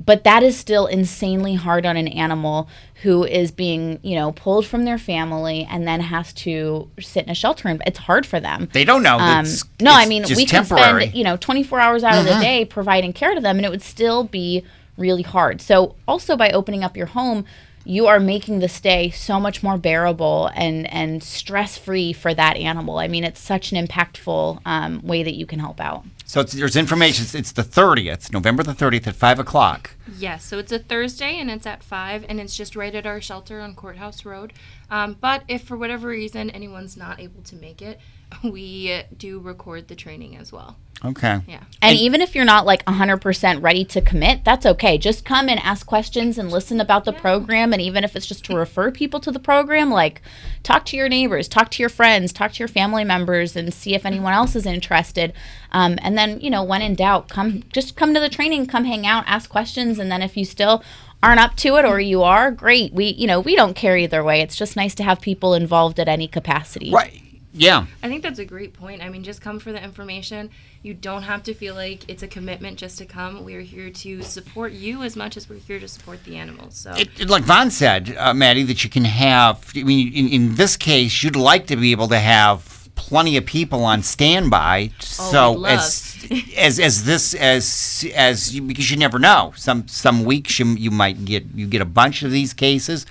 [0.05, 2.69] but that is still insanely hard on an animal
[3.03, 7.31] who is being you know pulled from their family and then has to sit in
[7.31, 9.19] a shelter and it's hard for them They don't know.
[9.19, 11.03] um, It's- no, I mean just we can temporary.
[11.05, 13.71] Spend you know 24 hours out of the day providing care to them, and it
[13.71, 14.65] would still be
[14.97, 15.61] really hard.
[15.63, 17.45] So also by opening up your home,
[17.85, 22.57] you are making the stay so much more bearable and and stress free for that
[22.57, 22.99] animal.
[22.99, 26.05] I mean, it's such an impactful um, way that you can help out.
[26.27, 27.25] So it's, there's information.
[27.25, 29.97] It's, it's the 30th, November the 30th at 5 o'clock.
[30.17, 33.21] Yes, so it's a Thursday and it's at 5 and it's just right at our
[33.21, 34.53] shelter on Courthouse Road.
[34.91, 37.99] Um, but if for whatever reason anyone's not able to make it,
[38.45, 40.77] we do record the training as well.
[41.05, 41.41] Okay.
[41.49, 41.63] Yeah.
[41.81, 44.99] And even if you're not like 100% ready to commit, that's okay.
[44.99, 47.73] Just come and ask questions and listen about the program.
[47.73, 50.21] And even if it's just to refer people to the program, like
[50.63, 53.95] talk to your neighbors, talk to your friends, talk to your family members, and see
[53.95, 55.33] if anyone else is interested.
[55.73, 58.85] Um, and then, you know, when in doubt, come just come to the training, come
[58.85, 59.99] hang out, ask questions.
[59.99, 60.85] And then if you still
[61.23, 62.93] aren't up to it or you are, great.
[62.93, 64.41] We, you know, we don't care either way.
[64.41, 66.91] It's just nice to have people involved at any capacity.
[66.91, 67.20] Right.
[67.53, 67.87] Yeah.
[68.03, 69.03] I think that's a great point.
[69.03, 70.51] I mean, just come for the information.
[70.83, 73.45] You don't have to feel like it's a commitment just to come.
[73.45, 76.77] We're here to support you as much as we're here to support the animals.
[76.77, 79.73] So It, it- like Von said, uh, Maddie, that you can have.
[79.75, 83.47] I mean, in, in this case, you'd like to be able to have plenty of
[83.47, 84.91] people on standby.
[85.01, 85.71] so we'd love.
[85.73, 86.17] as
[86.57, 89.53] as as this as as you, because you never know.
[89.57, 93.07] Some some weeks you you might get you get a bunch of these cases,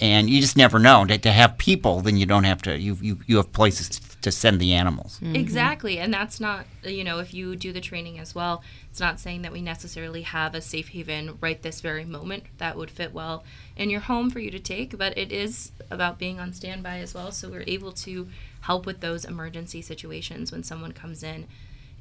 [0.00, 1.04] and you just never know.
[1.04, 2.76] To, to have people, then you don't have to.
[2.78, 5.20] You you you have places to send the animals.
[5.22, 8.62] Exactly, and that's not you know if you do the training as well.
[8.90, 12.76] It's not saying that we necessarily have a safe haven right this very moment that
[12.76, 13.44] would fit well
[13.76, 17.14] in your home for you to take, but it is about being on standby as
[17.14, 17.30] well.
[17.30, 18.28] So we're able to
[18.62, 21.46] help with those emergency situations when someone comes in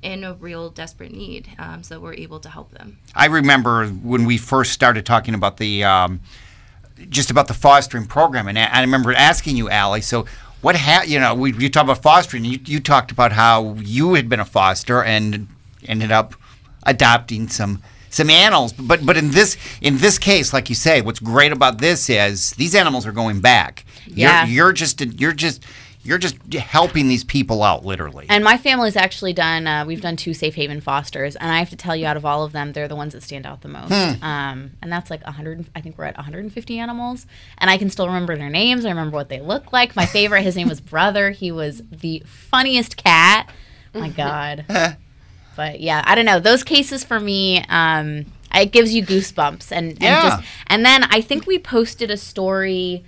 [0.01, 1.49] in a real desperate need.
[1.59, 2.97] Um, so we're able to help them.
[3.13, 6.21] I remember when we first started talking about the um,
[7.09, 10.01] just about the fostering program, and I I remember asking you, Allie.
[10.01, 10.25] So,
[10.61, 12.45] what ha- you know, we you talked about fostering.
[12.45, 15.47] You, you talked about how you had been a foster and
[15.87, 16.35] ended up
[16.83, 18.73] adopting some some animals.
[18.73, 22.51] But but in this in this case, like you say, what's great about this is
[22.51, 23.85] these animals are going back.
[24.07, 24.45] Yeah.
[24.45, 25.63] You're, you're just you're just
[26.01, 28.25] you're just helping these people out, literally.
[28.29, 29.67] And my family's actually done.
[29.67, 32.25] Uh, we've done two safe haven fosters, and I have to tell you, out of
[32.25, 33.91] all of them, they're the ones that stand out the most.
[33.91, 35.65] Um, and that's like 100.
[35.75, 37.25] I think we're at 150 animals,
[37.57, 38.85] and I can still remember their names.
[38.85, 39.95] I remember what they look like.
[39.95, 41.31] My favorite, his name was Brother.
[41.31, 43.49] He was the funniest cat.
[43.93, 44.65] My God.
[45.55, 46.39] but yeah, I don't know.
[46.39, 50.21] Those cases for me, um, it gives you goosebumps, and, and Yeah.
[50.21, 53.03] just and then I think we posted a story.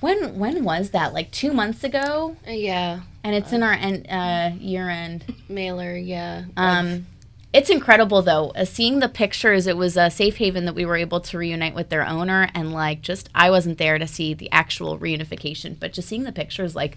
[0.00, 1.12] When when was that?
[1.12, 5.24] Like two months ago, Uh, yeah, and it's in our en- uh, year end.
[5.48, 5.96] mailer.
[5.96, 6.44] Yeah.
[6.56, 7.06] Um,
[7.52, 8.50] it's incredible though.
[8.50, 11.74] Uh, seeing the pictures, it was a safe haven that we were able to reunite
[11.74, 15.92] with their owner, and like just I wasn't there to see the actual reunification, but
[15.92, 16.96] just seeing the pictures, like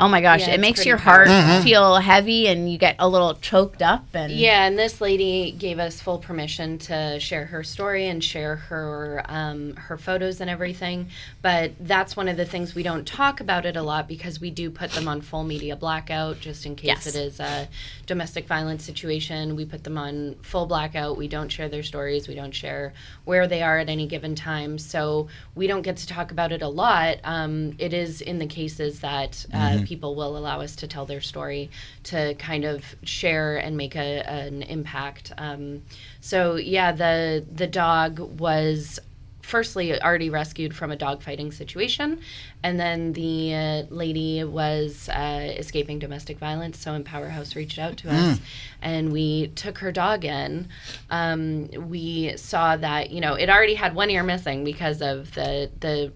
[0.00, 1.64] Oh my gosh, Yeah, it makes your heart Mm-hmm.
[1.64, 5.78] feel heavy and you get a little choked up and Yeah, and this lady gave
[5.80, 11.08] us full permission to share her story and share her um, her photos and everything.
[11.42, 14.50] But that's one of the things we don't talk about it a lot because we
[14.50, 17.06] do put them on full media blackout just in case Yes.
[17.08, 17.68] it is a
[18.06, 19.56] domestic violence situation.
[19.56, 21.16] We put them on full blackout.
[21.16, 22.28] We don't share their stories.
[22.28, 22.94] We don't share
[23.24, 24.78] where they are at any given time.
[24.78, 27.16] So we don't get to talk about it a lot.
[27.24, 31.22] Um, it is in the cases that uh, people will allow us to tell their
[31.22, 31.70] story
[32.02, 35.32] to kind of share and make a, an impact.
[35.38, 35.82] Um,
[36.20, 39.00] so yeah, the the dog was
[39.40, 42.20] firstly already rescued from a dog fighting situation
[42.62, 48.10] and then the uh, lady was uh, escaping domestic violence so Empowerhouse reached out to
[48.10, 48.38] us
[48.82, 50.68] and we took her dog in
[51.08, 55.70] um, we saw that you know it already had one ear missing because of the
[55.80, 56.12] the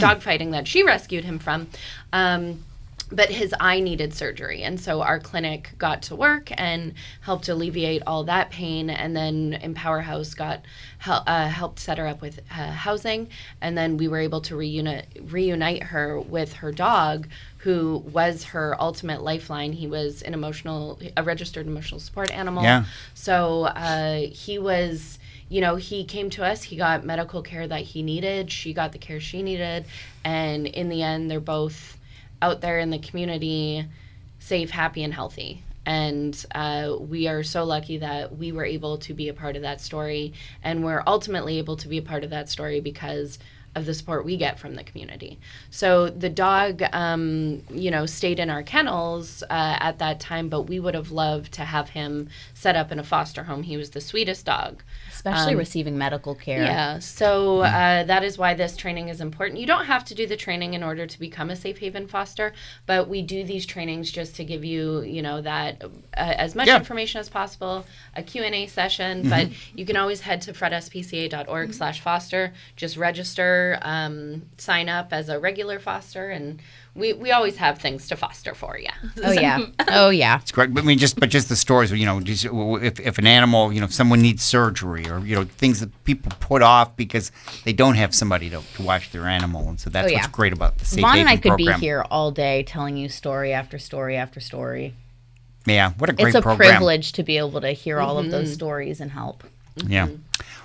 [0.00, 1.68] dog fighting that she rescued him from.
[2.12, 2.64] Um,
[3.12, 4.62] but his eye needed surgery.
[4.62, 9.58] And so our clinic got to work and helped alleviate all that pain and then
[9.62, 10.64] Empowerhouse got
[10.98, 13.28] hel- uh, helped set her up with uh, housing.
[13.60, 18.80] And then we were able to reunite reunite her with her dog who was her
[18.80, 19.72] ultimate lifeline.
[19.72, 22.64] He was an emotional a registered emotional support animal.
[22.64, 22.84] Yeah.
[23.14, 27.82] so uh, he was you know, he came to us, he got medical care that
[27.82, 29.84] he needed, she got the care she needed,
[30.24, 31.98] and in the end, they're both
[32.42, 33.86] out there in the community,
[34.38, 35.62] safe, happy, and healthy.
[35.86, 39.62] And uh, we are so lucky that we were able to be a part of
[39.62, 43.38] that story, and we're ultimately able to be a part of that story because
[43.74, 45.38] of the support we get from the community.
[45.70, 50.62] So the dog, um, you know, stayed in our kennels uh, at that time, but
[50.62, 53.62] we would have loved to have him set up in a foster home.
[53.62, 54.82] He was the sweetest dog.
[55.24, 56.64] Especially Um, receiving medical care.
[56.64, 59.60] Yeah, so uh, that is why this training is important.
[59.60, 62.52] You don't have to do the training in order to become a safe haven foster,
[62.86, 66.66] but we do these trainings just to give you, you know, that uh, as much
[66.66, 66.76] Yeah.
[66.76, 72.52] information as possible, a Q&A session, but you can always head to fredspca.org slash foster,
[72.74, 76.60] just register, um, sign up as a regular foster, and
[76.94, 78.90] we, we always have things to foster for you.
[79.24, 79.66] Oh yeah.
[79.88, 80.40] Oh yeah.
[80.40, 80.72] It's great.
[80.72, 81.90] But I mean, just but just the stories.
[81.90, 85.34] You know, just if, if an animal, you know, if someone needs surgery or you
[85.34, 87.30] know things that people put off because
[87.64, 90.18] they don't have somebody to, to watch their animal, and so that's Oh, yeah.
[90.18, 91.80] what's great about the Safe Von and I could program.
[91.80, 94.94] be here all day telling you story after story after story.
[95.66, 96.28] Yeah, what a great program.
[96.28, 96.70] it's a program.
[96.70, 98.54] privilege to be able to hear all of those mm-hmm.
[98.54, 99.44] stories and help.
[99.76, 100.06] Yeah.
[100.06, 100.16] Mm-hmm.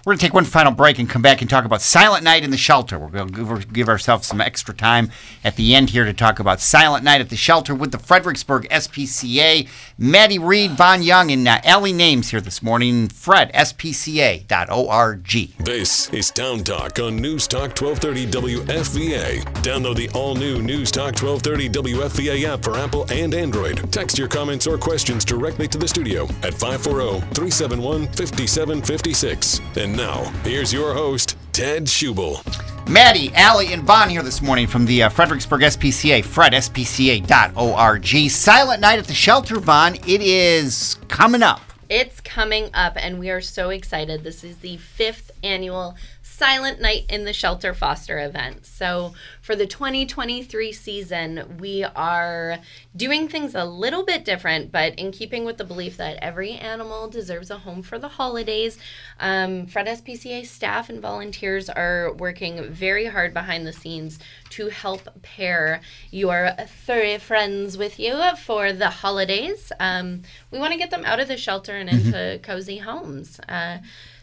[0.07, 2.41] We're going to take one final break and come back and talk about Silent Night
[2.41, 2.97] in the Shelter.
[2.97, 5.11] We're going to give, ourselves some extra time
[5.43, 8.69] at the end here to talk about Silent Night at the Shelter with the Fredericksburg
[8.69, 9.67] SPCA.
[9.97, 13.09] Maddie Reid, Von Young, and uh, Allie Names here this morning.
[13.09, 15.27] Fred, SPCA.org.
[15.57, 19.43] This is Town Talk on News Talk 1230 WFVA.
[19.55, 23.91] Download the all new News Talk 1230 WFVA app for Apple and Android.
[23.91, 29.59] Text your comments or questions directly to the studio at 540 371 5756.
[29.75, 32.41] And now, here's your host, Ted Schubel.
[32.89, 38.29] Maddie, Allie, and Von here this morning from the uh, Fredericksburg SPCA, Fred, SPCA.org.
[38.29, 39.95] Silent Night at the Shelter, Von.
[40.07, 41.61] It is coming up.
[41.89, 44.23] It's coming up, and we are so excited.
[44.23, 45.95] This is the fifth annual
[46.37, 48.67] Silent Night in the Shelter Foster event.
[48.67, 52.59] So, for the 2023 season, we are
[52.95, 57.09] doing things a little bit different, but in keeping with the belief that every animal
[57.09, 58.77] deserves a home for the holidays.
[59.19, 64.19] Um, Fred SPCA staff and volunteers are working very hard behind the scenes
[64.51, 65.81] to help pair
[66.11, 66.51] your
[66.85, 69.71] furry friends with you for the holidays.
[69.79, 70.21] Um,
[70.51, 73.39] we want to get them out of the shelter and into cozy homes.
[73.49, 73.79] Uh,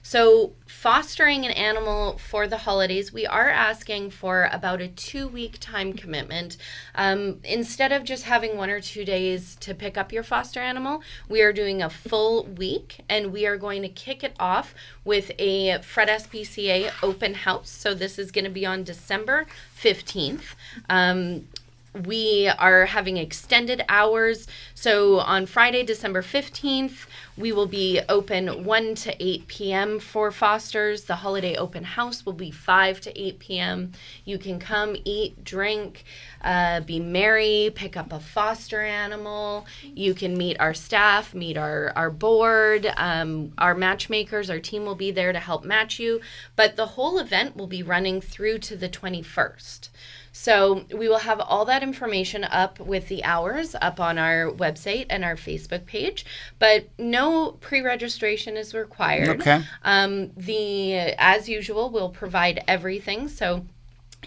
[0.07, 5.57] so, fostering an animal for the holidays, we are asking for about a two week
[5.61, 6.59] time commitment.
[6.95, 11.01] Um, instead of just having one or two days to pick up your foster animal,
[11.27, 14.75] we are doing a full week and we are going to kick it off
[15.07, 17.71] with a Fred SPCA open house.
[17.71, 19.47] So, this is going to be on December
[19.81, 20.55] 15th.
[20.91, 21.49] Um,
[21.95, 24.49] we are having extended hours.
[24.75, 29.99] So on Friday, December 15th, we will be open 1 to 8 p.m.
[30.01, 31.05] for fosters.
[31.05, 33.93] The holiday open house will be 5 to 8 p.m.
[34.25, 36.05] You can come, eat, drink,
[36.43, 39.67] uh, be merry, pick up a foster animal.
[39.83, 44.51] You can meet our staff, meet our, our board, um, our matchmakers.
[44.51, 46.21] Our team will be there to help match you.
[46.55, 49.89] But the whole event will be running through to the 21st.
[50.37, 55.07] So we will have all that information up with the hours up on our website
[55.09, 56.27] and our Facebook page,
[56.59, 59.41] but no pre-registration is required.
[59.41, 59.63] Okay.
[59.85, 63.29] Um, the as usual, we'll provide everything.
[63.29, 63.65] So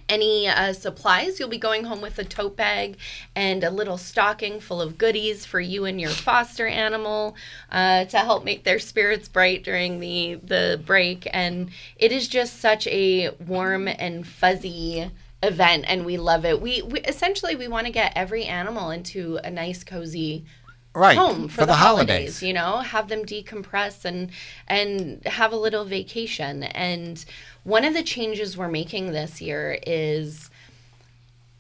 [0.08, 1.40] any uh, supplies.
[1.40, 2.98] You'll be going home with a tote bag
[3.36, 7.36] and a little stocking full of goodies for you and your foster animal
[7.70, 11.28] uh, to help make their spirits bright during the the break.
[11.34, 15.12] And it is just such a warm and fuzzy
[15.44, 16.62] event, and we love it.
[16.62, 20.46] We, we essentially we want to get every animal into a nice cozy
[20.94, 22.42] right home for, the, holidays.
[22.42, 22.78] you know?
[22.78, 24.32] Have them decompress and
[24.68, 26.64] and have a little vacation.
[26.64, 27.24] And
[27.64, 30.50] one of the changes we're making this year is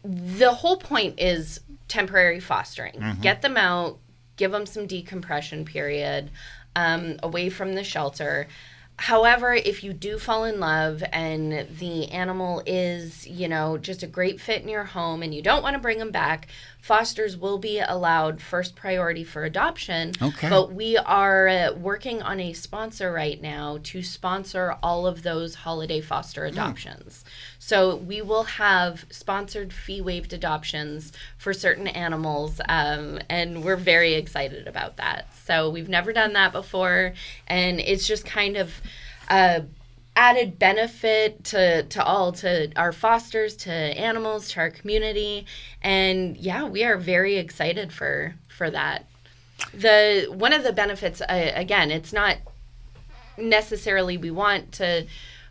[0.03, 3.17] the whole point is temporary fostering.
[3.21, 3.99] Get them out
[4.37, 6.29] give them some decompression period
[6.75, 8.47] um, away from the shelter
[8.99, 14.07] However, if you do fall in love and the animal is, you know, just a
[14.07, 16.47] great fit in your home and you don't want to bring them back,
[16.81, 20.13] fosters will be allowed first priority for adoption.
[20.19, 20.49] Okay.
[20.49, 25.53] But we are uh, working on a sponsor right now to sponsor all of those
[25.53, 27.23] holiday foster adoptions.
[27.67, 34.13] So we will have sponsored fee waived adoptions for certain animals, um, and we're very
[34.13, 35.27] excited about that.
[35.43, 37.11] So we've never done that before,
[37.45, 38.73] and it's just kind of
[39.29, 39.65] a
[40.15, 45.45] added benefit to to all to our fosters, to animals, to our community,
[45.81, 49.07] and yeah, we are very excited for for that.
[49.73, 52.37] The one of the benefits, uh, again, it's not
[53.37, 55.05] necessarily we want to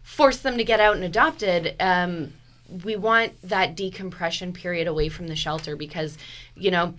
[0.07, 1.75] force them to get out and adopted.
[1.81, 2.33] Um,
[2.85, 6.17] we want that decompression period away from the shelter because,
[6.55, 6.95] you know,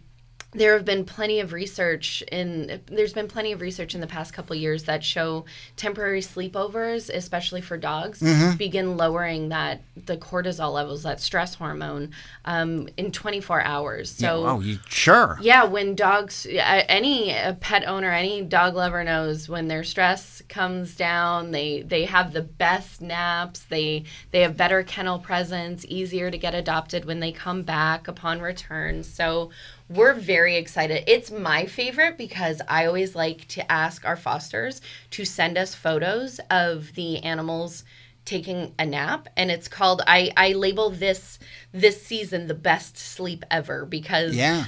[0.58, 4.34] there have been plenty of research in there's been plenty of research in the past
[4.34, 5.46] couple of years that show
[5.76, 8.22] temporary sleepovers especially for dogs
[8.58, 12.12] begin lowering that the cortisol levels that stress hormone
[12.46, 15.38] um, in 24 hours so oh, you sure?
[15.42, 21.52] yeah, when dogs, any pet owner, any dog lover knows when their stress comes down,
[21.52, 23.62] they they have the best naps.
[23.62, 28.42] They they have better kennel presence, easier to get adopted when they come back upon
[28.42, 29.04] return.
[29.04, 29.52] So
[29.90, 31.04] we're very excited.
[31.08, 34.82] It's my favorite because I always like to ask our fosters
[35.12, 37.84] to send us photos of the animals
[38.26, 41.40] taking a nap and it's called I I label this
[41.72, 44.66] this season the best sleep ever because Yeah.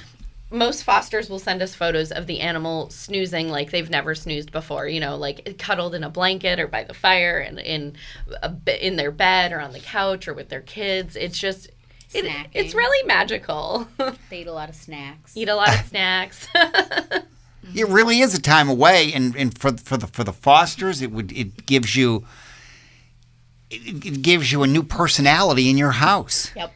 [0.50, 4.88] most fosters will send us photos of the animal snoozing like they've never snoozed before
[4.88, 7.96] you know like cuddled in a blanket or by the fire and in
[8.42, 11.70] a, in their bed or on the couch or with their kids it's just
[12.12, 13.88] it, it's really magical
[14.30, 15.36] They eat a lot of snacks.
[15.36, 16.48] eat a lot of snacks
[17.74, 21.12] It really is a time away, and, and for for the for the fosters, it
[21.12, 22.26] would it gives you
[23.70, 26.50] it, it gives you a new personality in your house.
[26.56, 26.72] Yep.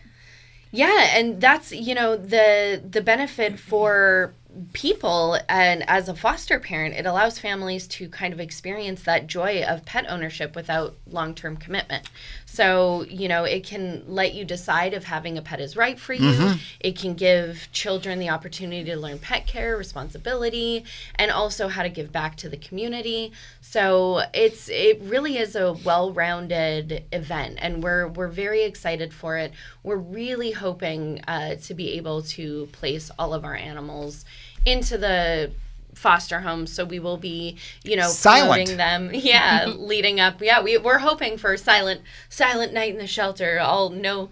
[0.71, 4.35] Yeah, and that's you know the the benefit for
[4.73, 9.65] people and as a foster parent it allows families to kind of experience that joy
[9.65, 12.09] of pet ownership without long-term commitment
[12.55, 16.13] so you know it can let you decide if having a pet is right for
[16.13, 16.55] you.
[16.79, 20.85] It can give children the opportunity to learn pet care responsibility
[21.17, 23.33] and also how to give back to the community.
[23.61, 29.53] So it's it really is a well-rounded event and we're we're very excited for it.
[29.83, 34.25] We're really hoping uh, to be able to place all of our animals
[34.65, 35.53] into the
[35.95, 38.77] foster homes so we will be you know Silent.
[38.77, 43.59] them yeah leading up yeah we, we're hoping for silent silent night in the shelter
[43.61, 44.31] all no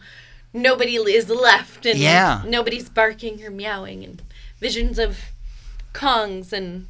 [0.53, 2.43] nobody is left and Yeah.
[2.47, 4.23] nobody's barking or meowing and
[4.61, 5.19] visions of
[5.95, 6.87] kongs and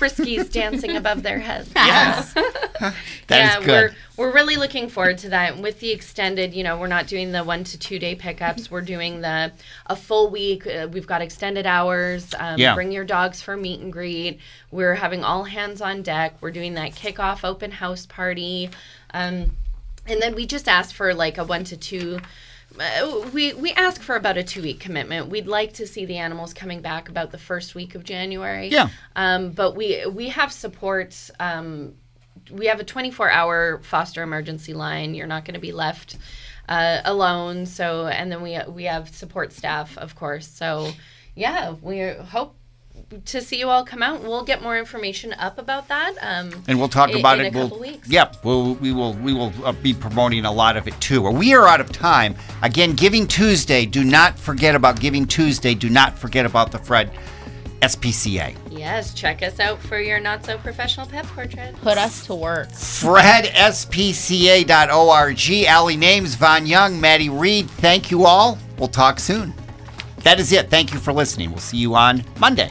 [0.00, 2.94] friskies dancing above their heads Yes, that
[3.28, 5.54] yeah, is we're we're really looking forward to that.
[5.54, 8.70] And with the extended, you know, we're not doing the one to two day pickups.
[8.70, 9.52] We're doing the
[9.86, 10.66] a full week.
[10.66, 12.34] Uh, we've got extended hours.
[12.38, 12.74] Um, Yeah.
[12.74, 14.38] Bring your dogs for meet and greet.
[14.70, 16.36] We're having all hands on deck.
[16.40, 18.70] We're doing that kickoff open house party,
[19.14, 19.52] um,
[20.06, 22.20] and then we just asked for like a one to two.
[22.78, 25.28] Uh, we we ask for about a two week commitment.
[25.28, 28.68] We'd like to see the animals coming back about the first week of January.
[28.68, 28.88] Yeah.
[29.16, 31.30] Um, but we we have support.
[31.40, 31.94] Um,
[32.50, 35.14] we have a 24 hour foster emergency line.
[35.14, 36.16] You're not going to be left
[36.68, 37.66] uh, alone.
[37.66, 40.46] So, and then we we have support staff, of course.
[40.46, 40.90] So,
[41.34, 42.56] yeah, we hope
[43.26, 44.22] to see you all come out.
[44.22, 46.14] We'll get more information up about that.
[46.20, 47.54] Um, and we'll talk in- about in it.
[47.54, 48.08] a we'll, weeks.
[48.08, 51.22] Yep, we'll, we will we will uh, be promoting a lot of it too.
[51.30, 52.34] We are out of time.
[52.62, 53.86] Again, Giving Tuesday.
[53.86, 55.74] Do not forget about Giving Tuesday.
[55.74, 57.10] Do not forget about the Fred
[57.80, 58.54] SPCA.
[58.70, 61.74] Yes, check us out for your not so professional pet portrait.
[61.76, 62.68] Put us to work.
[62.68, 65.66] FredSPCA.org.
[65.66, 67.70] Allie Names, Von Young, Maddie Reid.
[67.70, 68.58] Thank you all.
[68.78, 69.54] We'll talk soon.
[70.24, 70.68] That is it.
[70.68, 71.48] Thank you for listening.
[71.50, 72.70] We'll see you on Monday.